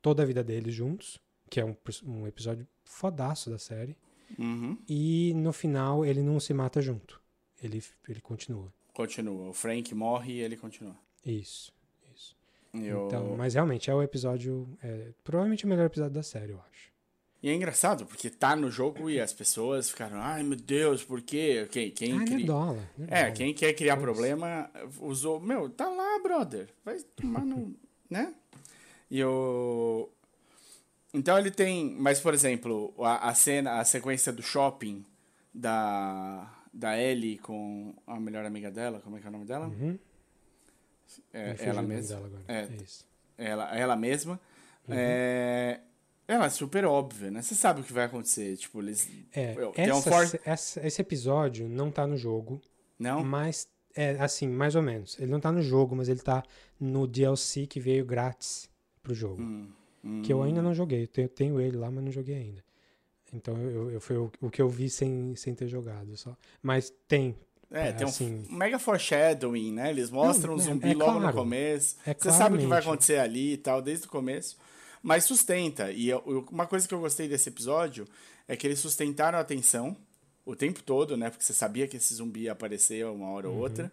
[0.00, 1.18] toda a vida deles juntos,
[1.54, 3.96] que é um, um episódio fodaço da série.
[4.36, 4.76] Uhum.
[4.88, 7.20] E no final ele não se mata junto.
[7.62, 8.72] Ele, ele continua.
[8.92, 9.50] Continua.
[9.50, 10.96] O Frank morre e ele continua.
[11.24, 11.72] Isso.
[12.12, 12.36] Isso.
[12.74, 14.68] E, o- Então, mas realmente é o episódio.
[14.82, 16.92] É, provavelmente o melhor episódio da série, eu acho.
[17.40, 21.20] e é engraçado, porque tá no jogo e as pessoas ficaram, ai meu Deus, por
[21.22, 21.68] quê?
[21.70, 22.88] Quem, quem Ah, cria- nerdola.
[22.98, 23.30] É, nerdola.
[23.32, 24.68] quem quer criar problema
[25.00, 25.38] usou.
[25.38, 26.68] Meu, tá lá, brother.
[26.84, 27.72] Vai tomar no.
[28.10, 28.34] né?
[29.08, 30.08] E o.
[31.14, 31.94] Então ele tem.
[31.98, 35.04] Mas, por exemplo, a, a cena, a sequência do shopping
[35.54, 36.50] da.
[36.76, 39.68] Da Ellie com a melhor amiga dela, como é que é o nome dela?
[39.68, 39.96] Uhum.
[41.32, 42.16] É, ela mesma.
[42.16, 42.42] dela agora.
[42.48, 43.06] É, É isso.
[43.38, 44.40] ela, ela mesma.
[44.88, 44.94] Uhum.
[44.96, 45.80] É,
[46.26, 47.42] ela é super óbvia, né?
[47.42, 48.56] Você sabe o que vai acontecer.
[48.56, 49.08] Tipo, eles.
[49.32, 52.60] É, um essa, for- se- essa- esse episódio não tá no jogo,
[52.98, 53.22] Não?
[53.22, 55.16] mas é assim, mais ou menos.
[55.20, 56.42] Ele não tá no jogo, mas ele tá
[56.80, 58.68] no DLC que veio grátis
[59.00, 59.40] pro jogo.
[59.40, 59.70] Hum,
[60.04, 60.22] hum.
[60.22, 61.04] que eu ainda não joguei.
[61.04, 62.62] Eu tenho, tenho ele lá, mas não joguei ainda.
[63.32, 66.36] Então eu, eu- foi o, o que eu vi sem, sem ter jogado só.
[66.62, 67.34] Mas tem.
[67.70, 69.90] É, É, tem um assim- f- mega foreshadowing, né?
[69.90, 71.36] Eles mostram Não, o é- zumbi é logo no claro.
[71.36, 71.96] começo.
[72.06, 74.56] É Você sabe o que vai acontecer ali e tal, desde o começo.
[75.02, 75.90] Mas sustenta.
[75.90, 78.06] E eu- uma coisa que eu gostei desse episódio
[78.46, 79.96] é que eles sustentaram a atenção
[80.46, 81.30] o tempo todo, né?
[81.30, 83.54] Porque você sabia que esse zumbi ia aparecer uma hora Uhum.
[83.56, 83.90] ou outra.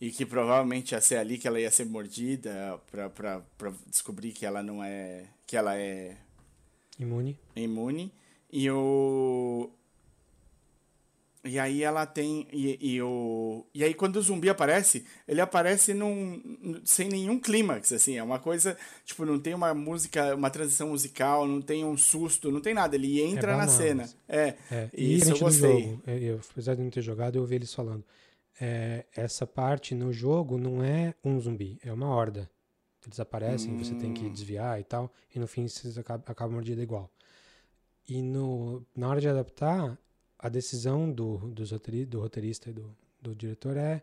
[0.00, 3.40] E que provavelmente ia ser ali que ela ia ser mordida pra
[3.86, 5.24] descobrir que ela não é.
[5.46, 6.16] Que ela é
[6.98, 7.38] Imune.
[7.56, 8.12] imune.
[8.52, 9.70] E o.
[11.46, 12.46] E aí ela tem.
[12.52, 13.66] E, e o.
[13.74, 16.40] E aí quando o zumbi aparece, ele aparece num.
[16.84, 18.16] sem nenhum clímax, assim.
[18.16, 18.78] É uma coisa.
[19.04, 22.96] Tipo, não tem uma música, uma transição musical, não tem um susto, não tem nada.
[22.96, 23.72] Ele entra na bananas.
[23.74, 24.08] cena.
[24.28, 24.54] É.
[24.70, 25.82] É, E isso eu gostei.
[25.82, 28.04] jogo, é, eu, apesar de não ter jogado, eu ouvi eles falando.
[28.60, 32.48] É, essa parte no jogo não é um zumbi, é uma horda.
[33.06, 34.32] Eles aparecem, você tem que Hum.
[34.32, 37.10] desviar e tal, e no fim você acaba, acaba mordida igual.
[38.08, 39.98] E no, na hora de adaptar,
[40.38, 41.70] a decisão do, dos
[42.08, 44.02] do roteirista e do, do diretor é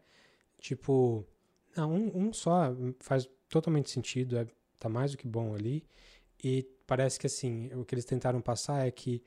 [0.59, 1.25] tipo,
[1.75, 4.47] não, um, um só faz totalmente sentido, é,
[4.79, 5.85] tá mais do que bom ali.
[6.43, 9.23] E parece que assim, o que eles tentaram passar é que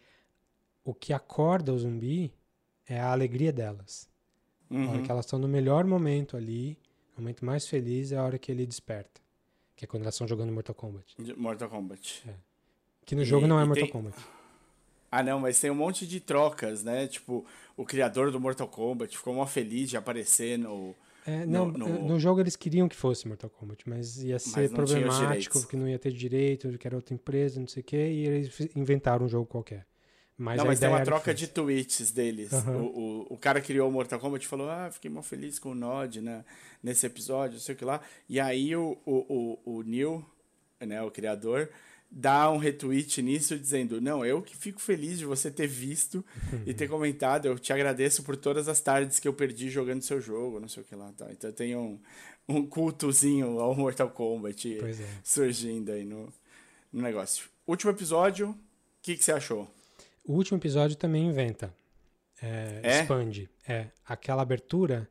[0.84, 2.32] o que acorda o zumbi
[2.86, 4.08] é a alegria delas.
[4.70, 4.88] Uhum.
[4.88, 6.78] A hora que elas estão no melhor momento ali,
[7.16, 9.20] o momento mais feliz é a hora que ele desperta.
[9.76, 11.14] Que é quando elas estão jogando Mortal Kombat.
[11.36, 12.22] Mortal Kombat.
[13.04, 14.16] Que no E- jogo não é Mortal tem- Kombat.
[15.10, 17.06] Ah, não, mas tem um monte de trocas, né?
[17.06, 17.44] Tipo,
[17.76, 20.94] o criador do Mortal Kombat ficou mó feliz de aparecer no.
[21.26, 22.20] É, No- não, no- no...
[22.20, 25.98] jogo eles queriam que fosse Mortal Kombat, mas ia ser os problemático, porque não ia
[25.98, 29.46] ter direito, que era outra empresa, não sei o quê, e eles inventaram um jogo
[29.46, 29.86] qualquer.
[30.36, 32.52] Mas não, mas tem uma troca de tweets deles.
[32.52, 32.76] Aham.
[32.76, 35.70] O, o, o cara criou o Mortal Kombat e falou: Ah, fiquei mó feliz com
[35.70, 36.44] o Nod né,
[36.82, 38.00] nesse episódio, não sei o que lá.
[38.28, 40.24] E aí o, o, o, o Neil,
[40.80, 41.70] né, o criador,
[42.10, 46.24] dá um retweet nisso dizendo: Não, eu que fico feliz de você ter visto
[46.66, 47.46] e ter comentado.
[47.46, 50.82] Eu te agradeço por todas as tardes que eu perdi jogando seu jogo, não sei
[50.82, 51.12] o que lá.
[51.12, 51.28] Tá.
[51.30, 51.96] Então tem um,
[52.48, 55.08] um cultozinho ao Mortal Kombat é.
[55.22, 56.32] surgindo aí no,
[56.92, 57.46] no negócio.
[57.66, 58.56] Último episódio, o
[59.00, 59.72] que, que você achou?
[60.24, 61.74] O último episódio também inventa.
[62.40, 63.00] É, É?
[63.00, 63.48] Expande.
[63.66, 63.88] É.
[64.06, 65.08] Aquela abertura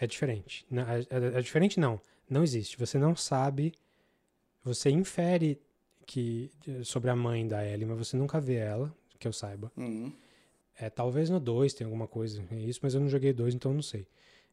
[0.00, 0.64] é diferente.
[0.70, 2.00] Não, é, é- é diferente, não.
[2.28, 2.78] Não existe.
[2.78, 3.72] Você não sabe.
[4.64, 5.60] Você infere
[6.06, 6.50] que
[6.84, 9.70] sobre a mãe da Ellie, mas você nunca vê ela, que eu saiba.
[9.76, 10.12] Uhum.
[10.78, 13.70] É, talvez no 2 tem alguma coisa é isso, mas eu não joguei dois, então
[13.70, 14.06] eu não sei.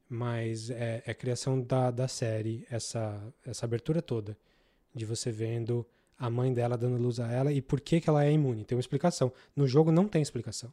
[0.07, 4.37] Mas é, é criação da, da série, essa, essa abertura toda.
[4.93, 5.85] De você vendo
[6.19, 8.65] a mãe dela dando luz a ela e por que, que ela é imune.
[8.65, 9.31] Tem uma explicação.
[9.55, 10.71] No jogo não tem explicação.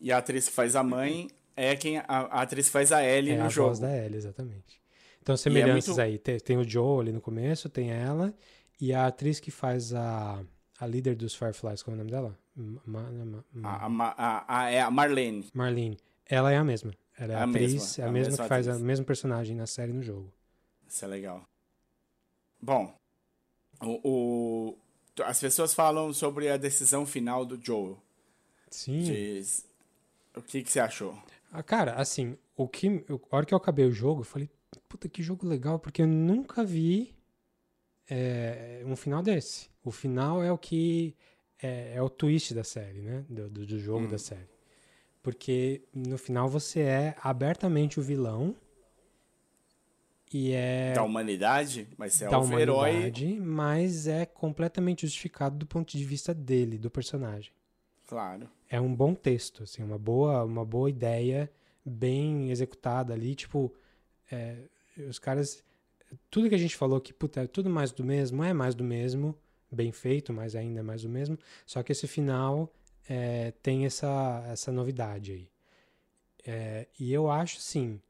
[0.00, 3.02] E a atriz que faz a mãe é quem a, a atriz que faz a
[3.04, 3.68] Ellie é no a jogo.
[3.68, 4.80] voz da Ellie, exatamente.
[5.22, 6.18] Então, semelhanças muito- aí.
[6.18, 8.32] Tem, tem o Joe ali no começo, tem ela.
[8.80, 10.42] E a atriz que faz a,
[10.78, 12.38] a líder dos Fireflies, qual é o nome dela?
[12.56, 15.48] Ma- Ma- Ma- A, a, a, a, é a Marlene.
[15.54, 15.98] Marlene.
[16.26, 16.92] Ela é a mesma.
[17.18, 19.04] Ela é a, A atriz, mesma, é a, a mesma mesma que faz a mesma
[19.04, 20.32] personagem na série e no jogo.
[20.88, 21.42] Isso é legal.
[22.62, 22.94] Bom,
[23.82, 24.78] o, o-
[25.24, 27.98] as pessoas falam sobre a decisão final do Joel.
[28.70, 29.02] Sim.
[29.02, 29.66] Diz,
[30.36, 31.18] o que, que você achou?
[31.52, 34.48] Ah, cara, assim, o que, eu- a hora que eu acabei o jogo, eu falei,
[34.88, 37.14] puta, que jogo legal, porque eu nunca vi
[38.08, 39.68] é, um final desse.
[39.84, 41.16] O final é o que
[41.62, 43.24] é, é o twist da série, né?
[43.28, 44.48] Do, do, do jogo da série.
[45.22, 48.56] Porque no final você é abertamente o vilão
[50.32, 51.88] e é Da humanidade?
[51.96, 53.40] Mas é da o herói.
[53.40, 57.52] mas é completamente justificado do ponto de vista dele, do personagem.
[58.06, 58.48] Claro.
[58.68, 61.48] é um bom texto, assim, uma boa, uma boa ideia,
[61.84, 63.72] bem executada ali, tipo,
[64.30, 64.56] é,
[65.08, 65.62] os caras,
[66.28, 68.82] tudo que a gente falou que, puta, é tudo mais do mesmo, é mais do
[68.82, 69.36] mesmo,
[69.70, 72.72] bem feito, mas ainda é mais do mesmo, só que esse final
[73.08, 75.48] é, tem essa, essa novidade aí.
[76.44, 78.00] É, e eu acho, assim,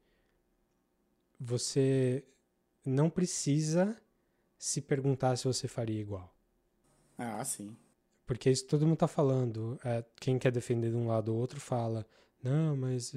[1.43, 2.23] você
[2.85, 3.99] não precisa
[4.59, 6.31] se perguntar se você faria igual.
[7.17, 7.75] Ah, sim.
[8.27, 9.79] Porque isso todo mundo tá falando.
[9.83, 12.05] É, quem quer defender de um lado ou outro fala,
[12.43, 13.13] não, mas,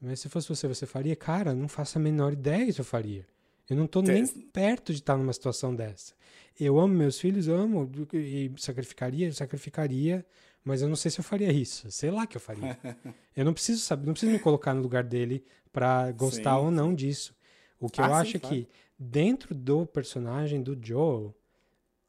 [0.00, 1.14] mas se fosse você, você faria?
[1.14, 3.26] Cara, não faço a menor ideia se eu faria.
[3.68, 6.14] Eu não tô nem perto de estar numa situação dessa.
[6.58, 10.24] Eu amo meus filhos, amo, e sacrificaria, sacrificaria,
[10.64, 11.90] mas eu não sei se eu faria isso.
[11.90, 12.78] Sei lá que eu faria.
[13.36, 16.70] eu não preciso saber, não preciso me colocar no lugar dele pra gostar Sim, ou
[16.70, 17.36] não disso.
[17.80, 21.34] O que eu Ah, sim, acho é que dentro do personagem do Joel,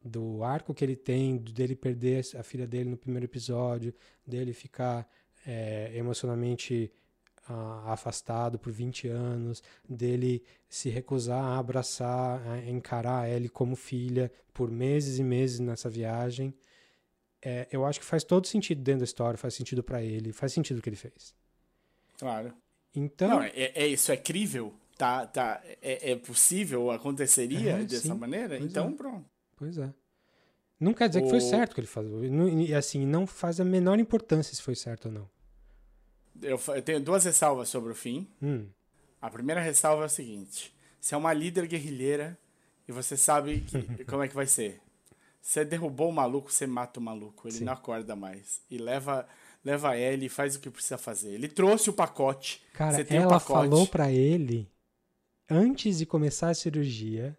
[0.03, 3.93] do arco que ele tem, dele perder a filha dele no primeiro episódio,
[4.25, 5.07] dele ficar
[5.45, 6.91] é, emocionalmente
[7.47, 13.75] ah, afastado por 20 anos, dele se recusar a abraçar, a encarar a Ellie como
[13.75, 16.53] filha por meses e meses nessa viagem.
[17.41, 20.53] É, eu acho que faz todo sentido dentro da história, faz sentido pra ele, faz
[20.53, 21.33] sentido o que ele fez.
[22.17, 22.53] Claro.
[22.95, 24.73] Então, Não, é, é isso, é crível?
[24.99, 26.91] Tá, tá, é, é possível?
[26.91, 28.13] Aconteceria É, dessa sim.
[28.13, 28.57] maneira?
[28.57, 28.91] Pois então, é.
[28.91, 29.25] pronto.
[29.55, 29.93] Pois é.
[30.77, 32.29] Não quer dizer que foi O- certo o que ele.
[32.29, 35.29] Não- E assim, não faz a menor importância se foi certo ou não.
[36.41, 38.27] Eu, eu tenho duas ressalvas sobre o fim.
[38.43, 38.67] Hum,
[39.21, 42.37] A primeira ressalva é o seguinte: você é uma líder guerrilheira
[42.85, 44.81] e você sabe que- como é que vai ser.
[45.41, 47.47] Você derrubou o maluco, você mata o maluco.
[47.47, 47.63] Ele Sim.
[47.63, 48.61] não acorda mais.
[48.69, 49.25] E leva,
[49.63, 51.29] leva ele e faz o que precisa fazer.
[51.31, 52.61] Ele trouxe o pacote.
[52.73, 53.69] Cara, você tem o ela pacote.
[53.69, 54.69] falou pra ele,
[55.49, 57.37] antes de começar a cirurgia,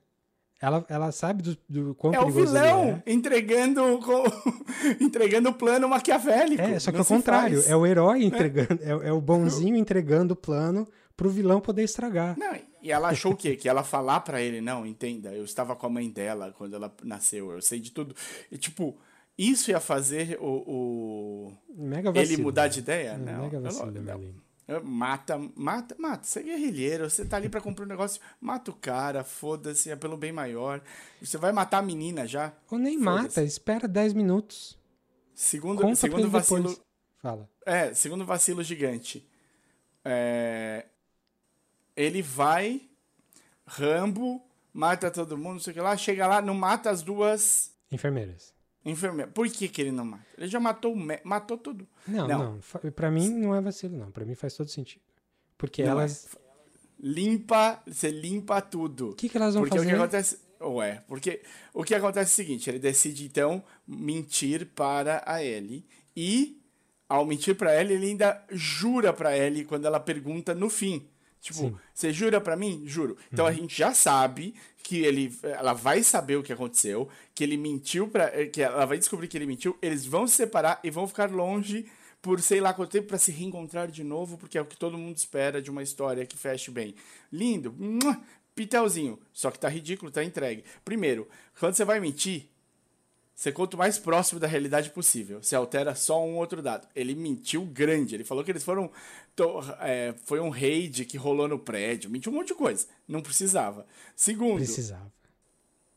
[0.60, 3.80] ela, ela sabe do, do quão É o vilão ele entregando,
[5.00, 6.62] entregando o plano maquiavélico.
[6.62, 6.72] é.
[6.72, 7.70] É, só que ao se contrário, faz.
[7.70, 12.38] é o herói entregando, é, é o bonzinho entregando o plano pro vilão poder estragar.
[12.38, 13.56] Não, e ela achou o quê?
[13.56, 16.92] Que ela falar pra ele, não, entenda, eu estava com a mãe dela quando ela
[17.02, 18.14] nasceu, eu sei de tudo.
[18.50, 18.96] E tipo,
[19.38, 21.52] Isso ia fazer o, o-
[22.14, 23.10] ele mudar de ideia?
[23.10, 23.42] É, não.
[23.44, 24.20] Mega é vacilo, não.
[24.70, 26.24] É, Mata, mata, mata.
[26.24, 29.96] Você é guerrilheiro, você tá ali pra cumprir um negócio, mata o cara, foda-se, é
[29.96, 30.80] pelo bem maior.
[31.20, 32.52] Você vai matar a menina já?
[32.70, 34.78] Ou nem mata, espera 10 minutos.
[35.35, 36.61] Segundo, Conta segundo vacilo.
[36.68, 36.80] depois.
[37.18, 37.50] Fala.
[37.66, 39.28] É, segundo vacilo gigante.
[40.04, 40.87] É,
[41.96, 42.83] ele vai,
[43.66, 44.40] Rambo,
[44.72, 48.54] mata todo mundo, não sei o que lá, chega lá, não mata as duas Enfermeiras.
[48.84, 49.32] Enfermeiras.
[49.34, 50.24] Por que, que ele não mata?
[50.38, 51.86] Ele já matou, matou tudo.
[52.06, 52.38] Não, Não.
[52.82, 52.90] não.
[52.92, 54.10] Pra mim não é vacilo, não.
[54.10, 55.02] Pra mim faz todo sentido.
[55.58, 56.28] Porque Não elas.
[56.34, 56.40] é.
[57.02, 59.10] Limpa, você limpa tudo.
[59.10, 59.98] O que, que elas vão Porque o que fazer?
[60.02, 60.38] acontece.
[60.60, 61.40] Ué, porque
[61.72, 65.84] o que acontece é o seguinte: ele decide então mentir para a Ellie.
[66.14, 66.60] E,
[67.08, 71.08] ao mentir para Ellie, ele ainda jura para Ellie quando ela pergunta no fim.
[71.40, 72.83] Tipo, você jura pra mim?
[72.85, 73.16] Juro.
[73.33, 77.57] Então a gente já sabe que ele, ela vai saber o que aconteceu, que ele
[77.57, 79.76] mentiu para, que ela vai descobrir que ele mentiu.
[79.81, 81.87] Eles vão se separar e vão ficar longe
[82.20, 84.98] por sei lá quanto tempo pra se reencontrar de novo, porque é o que todo
[84.98, 86.94] mundo espera de uma história que feche bem.
[87.33, 88.20] Lindo, mua,
[88.55, 89.18] pitelzinho.
[89.33, 90.64] Só que tá ridículo, tá entregue.
[90.85, 91.26] Primeiro,
[91.59, 92.48] quando você vai mentir,
[93.40, 95.42] você conta o mais próximo da realidade possível.
[95.42, 96.87] Você altera só um outro dado.
[96.94, 98.14] Ele mentiu grande.
[98.14, 98.90] Ele falou que eles foram.
[99.35, 102.11] to- é, foi um raid que rolou no prédio.
[102.11, 102.87] Mentiu um monte de coisa.
[103.09, 103.87] Não precisava.
[104.14, 104.57] Segundo.
[104.59, 105.11] Precisava.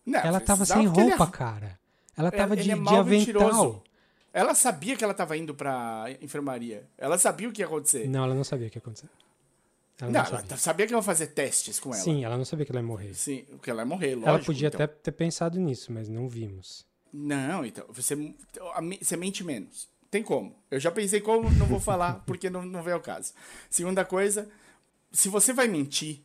[0.05, 1.79] Não, Ela tava precisava sem porque ele é- roupa, cara.
[2.15, 3.03] Ela tava ele de, é de avental.
[3.05, 3.83] mentiroso.
[4.31, 6.87] Ela sabia que ela tava indo pra enfermaria.
[6.97, 8.07] Ela sabia o que ia acontecer.
[8.07, 9.09] Não, ela não sabia o que ia acontecer.
[9.99, 10.57] Ela Não, não, ela sabia.
[10.57, 12.01] sabia que ia fazer testes com ela.
[12.01, 13.13] Sim, ela não sabia que ela ia morrer.
[13.13, 14.29] Sim, porque ela ia morrer, lógico.
[14.29, 14.81] ela podia então.
[14.81, 16.85] até ter pensado nisso, mas não vimos.
[17.13, 18.15] Não, então, você,
[18.99, 19.87] você mente menos.
[20.09, 20.55] Tem como.
[20.71, 23.33] Eu já pensei como, não vou falar, porque não, não vem ao caso.
[23.69, 24.49] Segunda coisa,
[25.11, 26.21] se você vai mentir,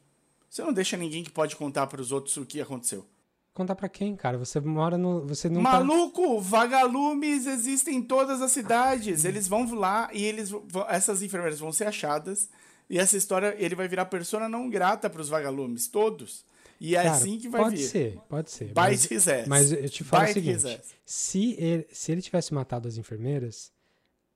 [0.49, 3.07] você não deixa ninguém que pode contar para os outros o que aconteceu.
[3.53, 4.39] Contar pra quem, cara?
[4.39, 5.27] Você mora no.
[5.27, 5.73] Você não tá.
[5.73, 9.25] Maluco, vagalumes existem em todas as cidades.
[9.25, 10.53] Eles vão lá e eles
[10.89, 12.49] essas enfermeiras vão ser achadas.
[12.89, 16.45] E essa história, ele vai virar persona não grata para os vagalumes, todos.
[16.81, 17.83] E é Cara, assim que vai pode vir.
[17.89, 18.73] ser, pode ser.
[18.75, 19.09] Mas,
[19.49, 22.97] mas eu te falo o Bite his seguinte: se ele, se ele tivesse matado as
[22.97, 23.73] enfermeiras,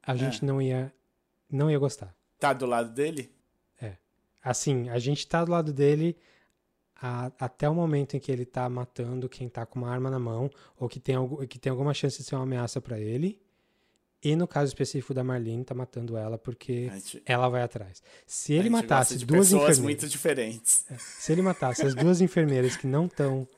[0.06, 0.10] É.
[0.12, 0.92] a gente não ia
[1.50, 2.14] não ia gostar.
[2.38, 3.30] Tá do lado dele?
[4.44, 6.16] Assim, a gente tá do lado dele
[7.00, 10.18] a- até o momento em que ele tá matando quem tá com uma arma na
[10.18, 13.40] mão ou que tem, algu- que tem alguma chance de ser uma ameaça pra ele.
[14.24, 18.02] E no caso específico da Marlene, tá matando ela porque gente- ela vai atrás.
[18.26, 20.84] Se ele matasse duas pessoas enfermeiras, muito diferentes.
[20.98, 23.48] se ele matasse as duas enfermeiras que não estão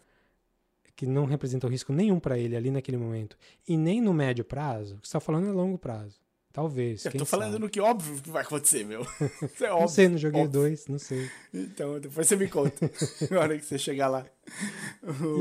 [0.96, 3.36] que não representam risco nenhum pra ele ali naquele momento
[3.68, 6.22] e nem no médio prazo, o que você tá falando é longo prazo.
[6.52, 7.04] Talvez.
[7.04, 7.64] Eu tô falando sabe.
[7.64, 9.00] no que óbvio que vai acontecer, meu.
[9.42, 9.88] Isso é Não óbvio.
[9.88, 10.60] sei, não joguei óbvio.
[10.60, 11.28] 2, não sei.
[11.52, 12.88] Então, depois você me conta.
[13.28, 14.24] Na hora que você chegar lá.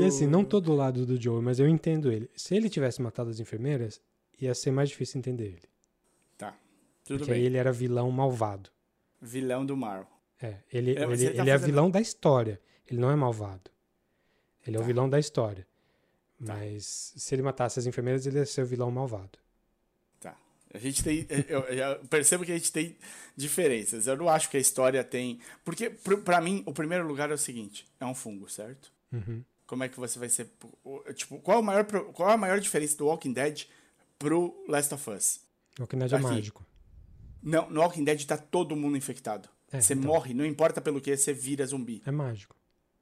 [0.00, 2.28] E assim, não tô do lado do Joe, mas eu entendo ele.
[2.34, 4.00] Se ele tivesse matado as enfermeiras,
[4.40, 5.68] ia ser mais difícil entender ele.
[6.38, 6.56] Tá.
[7.04, 7.40] Tudo porque bem.
[7.40, 8.70] aí ele era vilão malvado.
[9.20, 10.06] Vilão do Marvel.
[10.42, 12.60] É, ele, É, ele, tá ele é fazendo- vilão da história.
[12.86, 13.70] Ele não é malvado.
[14.66, 14.86] Ele é o Tá.
[14.86, 15.66] vilão da história.
[16.44, 16.54] Tá.
[16.54, 19.38] Mas se ele matasse as enfermeiras, ele ia ser o vilão malvado.
[20.20, 20.36] Tá.
[20.72, 21.26] A gente tem.
[21.48, 21.62] Eu,
[22.10, 22.96] percebo que a gente tem
[23.36, 24.06] diferenças.
[24.06, 25.40] Eu não acho que a história tem.
[25.64, 25.88] Porque,
[26.24, 28.92] pra mim, o primeiro lugar é o seguinte: é um fungo, certo?
[29.12, 29.42] Uhum.
[29.66, 30.50] Como é que você vai ser.
[31.14, 33.64] Tipo, qual, é o maior, qual é a maior diferença do Walking Dead
[34.18, 35.40] pro Last of Us?
[35.88, 36.22] Que não é Aqui.
[36.22, 36.64] mágico.
[37.42, 39.48] Não, no Walking Dead tá todo mundo infectado.
[39.70, 40.06] É, você então.
[40.06, 42.02] morre, não importa pelo que, você vira zumbi.
[42.06, 42.56] É mágico.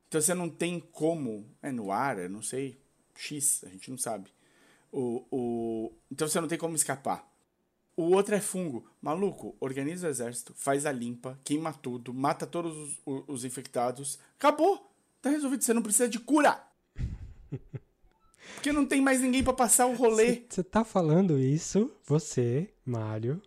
[0.09, 1.47] Então você não tem como.
[1.63, 2.81] É no ar, eu não sei.
[3.15, 4.31] X, a gente não sabe.
[4.91, 5.93] O, o...
[6.11, 7.31] Então você não tem como escapar.
[7.97, 8.89] O outro é fungo.
[9.01, 14.19] Maluco, organiza o exército, faz a limpa, queima tudo, mata todos os, o- os infectados.
[14.39, 14.91] Acabou!
[15.21, 15.63] Tá resolvido.
[15.63, 16.63] Você não precisa de cura.
[18.55, 20.43] Porque não tem mais ninguém pra passar o rolê.
[20.49, 23.41] Você tá falando isso, você, Mário,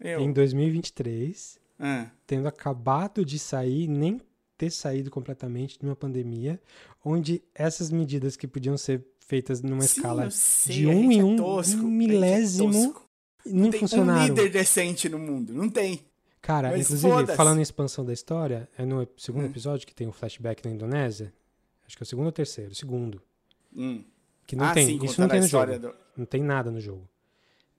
[0.00, 0.20] Eu.
[0.20, 4.20] em 2023, Ah, tendo acabado de sair, nem
[4.56, 6.60] ter saído completamente de uma pandemia,
[7.04, 11.24] onde essas medidas que podiam ser feitas numa sim, escala sei, de um em é
[11.24, 13.08] um, tosco, a um é milésimo tosco.
[13.46, 14.26] não Tem um funcionaram.
[14.34, 15.54] líder decente no mundo.
[15.54, 16.00] Não tem.
[16.40, 19.50] Cara, Mas inclusive, falando em expansão da história, é no segundo Hum.
[19.50, 21.32] episódio que tem o flashback da Indonésia.
[21.86, 22.74] Acho que é o segundo ou terceiro?
[22.74, 23.20] Segundo.
[23.76, 24.02] Hum.
[24.48, 24.86] Que não ah, tem.
[24.86, 25.78] sim, isso não tem no jogo.
[25.78, 27.06] do Não tem nada no jogo.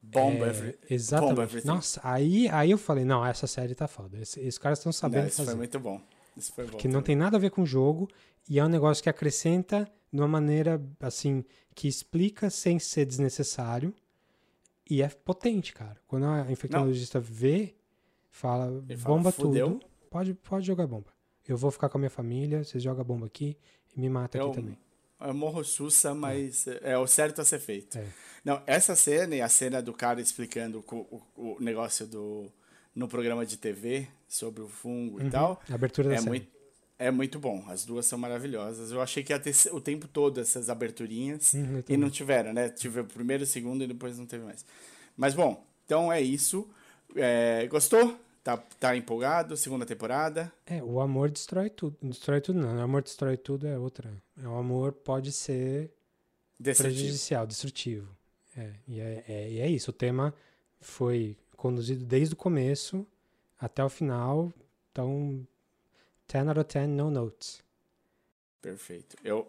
[0.02, 1.42] Bomba É, Every- exatamente.
[1.42, 1.68] Everything.
[1.68, 4.18] Nossa, aí, aí eu falei, não, essa série tá foda.
[4.20, 5.50] Esse- Esses caras estão Não, sabendo isso fazer.
[5.50, 6.00] foi muito bom.
[6.38, 6.78] Isso foi bom.
[6.78, 8.08] Que não tem nada a ver com o jogo
[8.48, 11.44] e é um negócio que acrescenta de uma maneira, assim,
[11.76, 13.94] que explica sem ser desnecessário
[14.90, 15.98] e é potente, cara.
[16.08, 17.76] Quando a infectologista vê,
[18.30, 21.08] fala, Ele bomba tudo, pode, pode jogar bomba.
[21.48, 23.58] Eu vou ficar com a minha família, vocês jogam bomba aqui
[23.96, 24.78] e me mata Eu- aqui também.
[25.22, 26.80] É morro sussa, mas é.
[26.94, 27.98] é o certo a ser feito.
[27.98, 28.06] É.
[28.44, 32.52] Não, essa cena e a cena do cara explicando o, o, o negócio do
[32.96, 35.28] no programa de TV sobre o fungo Uhum.
[35.28, 35.62] e tal.
[35.70, 36.30] A abertura da É série.
[36.30, 36.48] muito,
[36.98, 37.64] é muito bom.
[37.68, 38.92] As duas são maravilhosas.
[38.92, 42.68] Eu achei que ia ter o tempo todo essas aberturinhas Uhum, e não tiveram, né?
[42.70, 44.66] Tive o primeiro, o segundo e depois não teve mais.
[45.16, 46.68] Mas bom, então é isso.
[47.16, 48.18] É, gostou?
[48.44, 49.56] Tá, tá empolgado?
[49.58, 50.52] Segunda temporada?
[50.66, 51.98] É, o amor destrói tudo.
[52.02, 52.78] Destrói tudo não.
[52.78, 54.12] O amor destrói tudo é outra.
[54.42, 55.92] É, O amor pode ser
[56.60, 56.96] Destrutivo.
[56.98, 58.08] prejudicial, destrutivo.
[58.58, 59.92] É, e é, é, e é isso.
[59.92, 60.34] O tema
[60.80, 63.06] foi conduzido desde o começo
[63.60, 64.52] até o final.
[64.92, 65.46] Então,
[66.32, 67.62] 10 out of 10, no notes.
[68.62, 69.16] Perfeito.
[69.24, 69.48] Eu,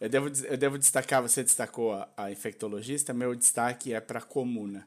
[0.00, 4.22] eu, devo, eu devo destacar, você destacou a, a infectologista, meu destaque é para a
[4.22, 4.86] comuna.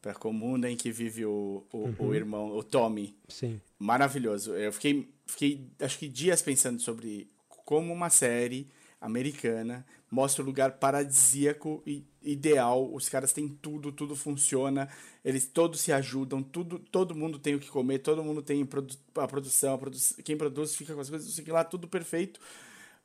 [0.00, 1.94] Para a comuna em que vive o, o, Uhum.
[1.98, 3.14] o irmão, o Tommy.
[3.28, 3.60] Sim.
[3.78, 4.54] Maravilhoso.
[4.54, 8.66] Eu fiquei, fiquei, acho que dias pensando sobre como uma série
[9.00, 12.92] americana mostra o lugar paradisíaco e ideal.
[12.92, 14.88] Os caras têm tudo, tudo funciona.
[15.24, 18.96] Eles todos se ajudam, tudo, todo mundo tem o que comer, todo mundo tem produ-
[19.16, 21.86] a produção, a produ quem produz fica com as coisas, sei o que lá, tudo
[21.86, 22.40] perfeito.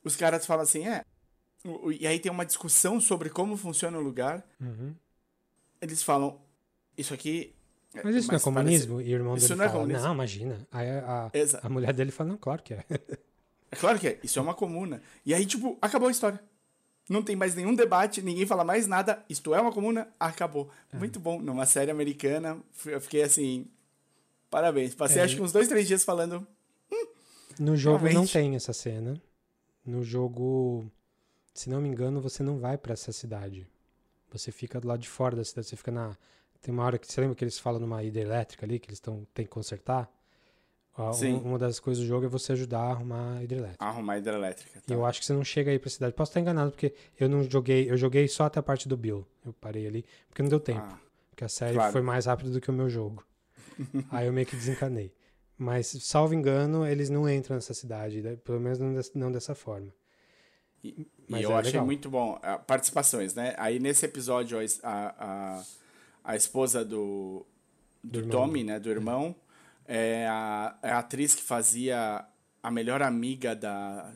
[0.03, 1.03] Os caras falam assim, é.
[1.65, 4.45] o- o- E aí tem uma discussão sobre como funciona o lugar.
[4.61, 4.95] Uhum.
[5.81, 6.39] Eles falam,
[6.97, 7.53] isso aqui.
[8.03, 9.01] Mas isso não é parece- comunismo?
[9.01, 10.07] E o irmão Isso dele não é fala, comunismo.
[10.07, 10.67] não, imagina.
[10.71, 11.31] Aí a, a,
[11.63, 12.83] a mulher dele fala, não, claro que é.
[13.71, 14.19] É claro que é.
[14.23, 15.01] Isso é uma comuna.
[15.25, 16.39] E aí, tipo, acabou a história.
[17.09, 19.23] Não tem mais nenhum debate, ninguém fala mais nada.
[19.29, 20.69] Isto é uma comuna, acabou.
[20.93, 20.97] É.
[20.97, 21.41] Muito bom.
[21.41, 23.67] Numa série americana, eu fiquei assim.
[24.49, 24.93] Parabéns.
[24.95, 25.25] Passei É.
[25.25, 26.45] acho que uns dois, três dias falando.
[27.59, 28.33] No jogo não Realmente.
[28.33, 29.21] tem essa cena.
[29.85, 30.89] No jogo,
[31.53, 33.67] se não me engano, você não vai pra essa cidade.
[34.31, 35.67] Você fica do lado de fora da cidade.
[35.67, 36.15] Você fica na.
[36.65, 37.05] Tem uma hora que.
[37.05, 40.09] Você lembra que eles falam numa hidrelétrica ali, que eles tão, tem que consertar?
[41.13, 41.33] Sim.
[41.33, 43.85] Uma, uma das coisas do jogo é você ajudar a arrumar a hidrelétrica.
[43.85, 44.79] Arrumar a hidrelétrica.
[44.79, 44.93] E tá?
[44.95, 46.13] eu acho que você não chega aí pra cidade.
[46.15, 47.87] Posso estar enganado, porque eu não joguei.
[47.91, 49.27] Eu joguei só até a parte do Bill.
[49.45, 50.79] Eu parei ali, porque não deu tempo.
[50.81, 50.97] Ah,
[51.29, 51.91] Porque a série Claro.
[51.91, 53.23] foi mais rápida do que o meu jogo.
[54.09, 55.13] Aí eu meio que desencanei.
[55.57, 58.35] Mas, salvo engano, eles não entram nessa cidade, né?
[58.37, 59.93] pelo menos não, des- não dessa forma.
[60.83, 61.85] E, e eu é achei legal.
[61.85, 62.39] muito bom.
[62.41, 63.53] ah, participações, né?
[63.57, 65.63] Aí nesse episódio, a, a,
[66.25, 67.45] a, esposa do,
[68.03, 68.31] Do do, irmão.
[68.31, 68.79] Tommy, né?
[68.79, 69.35] Do irmão,
[69.87, 72.25] é a, é a atriz que fazia
[72.61, 74.11] a melhor amiga da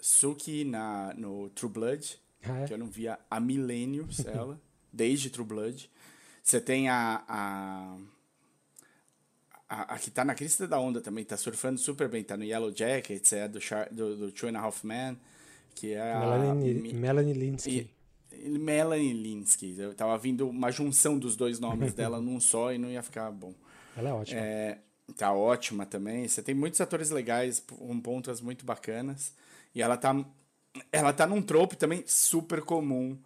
[0.00, 2.20] Suki na, no True Blood.
[2.44, 2.66] Ah, é?
[2.66, 4.60] que eu não via há milênios ela,
[4.92, 5.88] desde True Blood.
[6.42, 7.96] Você tem a, a,
[9.68, 12.42] a, a que tá na crista da onda também, tá surfando super bem, tá no
[12.44, 15.16] Yellow Jackets, é do, Char, do, do Two and a Half Men,
[15.74, 16.18] que é a...
[16.18, 17.88] Melanie, Mi- Melanie Linsky.
[18.48, 19.74] Melanie Linsky.
[19.78, 23.30] Eu tava vindo uma junção dos dois nomes dela num só e não ia ficar
[23.30, 23.54] bom.
[23.96, 24.40] Ela é ótima.
[24.40, 24.78] É,
[25.16, 26.26] tá ótima também.
[26.26, 29.34] Você tem muitos atores legais com pontas muito bacanas.
[29.74, 30.14] E ela tá,
[30.90, 33.18] ela tá num trope também super comum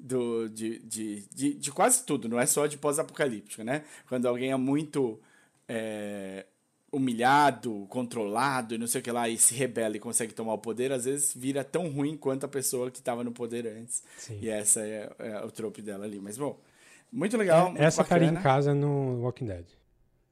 [0.00, 3.84] do, de, de, de, de quase tudo, não é só de pós-apocalíptico, né?
[4.08, 5.20] Quando alguém é muito
[5.68, 6.46] é,
[6.92, 10.58] humilhado, controlado e não sei o que lá, e se rebela e consegue tomar o
[10.58, 14.02] poder, às vezes vira tão ruim quanto a pessoa que estava no poder antes.
[14.18, 14.38] Sim.
[14.42, 16.18] E essa é, é o trope dela ali.
[16.20, 16.58] Mas, bom,
[17.12, 17.70] muito legal.
[17.70, 18.42] muito Essa estaria em bacana.
[18.54, 19.64] casa no Walking Dead.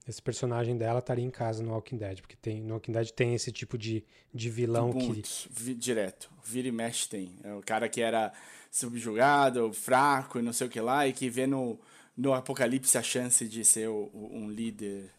[0.08, 3.34] Esse personagem dela estaria em casa no Walking Dead, porque tem, no Walking Dead tem
[3.34, 4.02] esse tipo de,
[4.32, 5.06] de vilão que.
[5.06, 6.30] Muitos, vi- direto.
[6.42, 7.36] Vira e mexe tem.
[7.44, 8.32] É o cara que era
[8.70, 11.78] subjugado, fraco e não sei o que lá, e que vê no,
[12.16, 15.10] no apocalipse a chance de ser o- um líder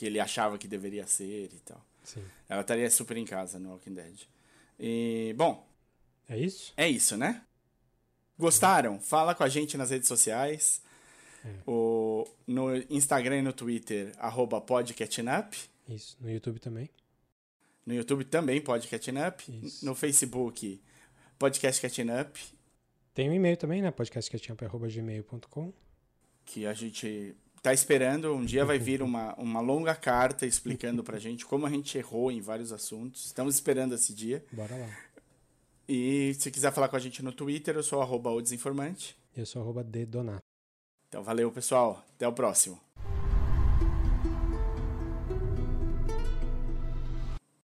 [0.00, 1.84] que ele achava que deveria ser e tal.
[2.02, 2.24] Sim.
[2.48, 4.18] Ela estaria super em casa no Walking Dead.
[4.78, 5.68] E, bom,
[6.26, 6.72] É isso?
[6.74, 7.42] é isso, né?
[8.38, 8.98] Gostaram?
[8.98, 10.82] Fala com a gente nas redes sociais.
[11.66, 14.64] O, no Instagram e no Twitter, arroba.
[15.86, 16.16] Isso.
[16.18, 16.88] No YouTube também.
[17.84, 19.66] No YouTube também, Pod Catching Up.
[19.66, 19.84] Isso.
[19.84, 20.80] No Facebook,
[21.38, 22.40] Podcast Catching Up,
[23.12, 23.90] Tem um e-mail também, né?
[23.90, 25.74] podcastquietinho.gmail.com.
[26.46, 28.34] que a gente tá esperando.
[28.34, 32.30] Um dia vai vir uma, uma longa carta explicando pra gente como a gente errou
[32.30, 33.26] em vários assuntos.
[33.26, 34.44] Estamos esperando esse dia.
[34.52, 34.88] Bora lá.
[35.88, 39.16] E se quiser falar com a gente no Twitter, eu sou arroba o Desinformante.
[39.36, 40.42] Eu sou arroba D Donato.
[41.08, 42.04] Então valeu, pessoal.
[42.14, 42.80] Até o próximo.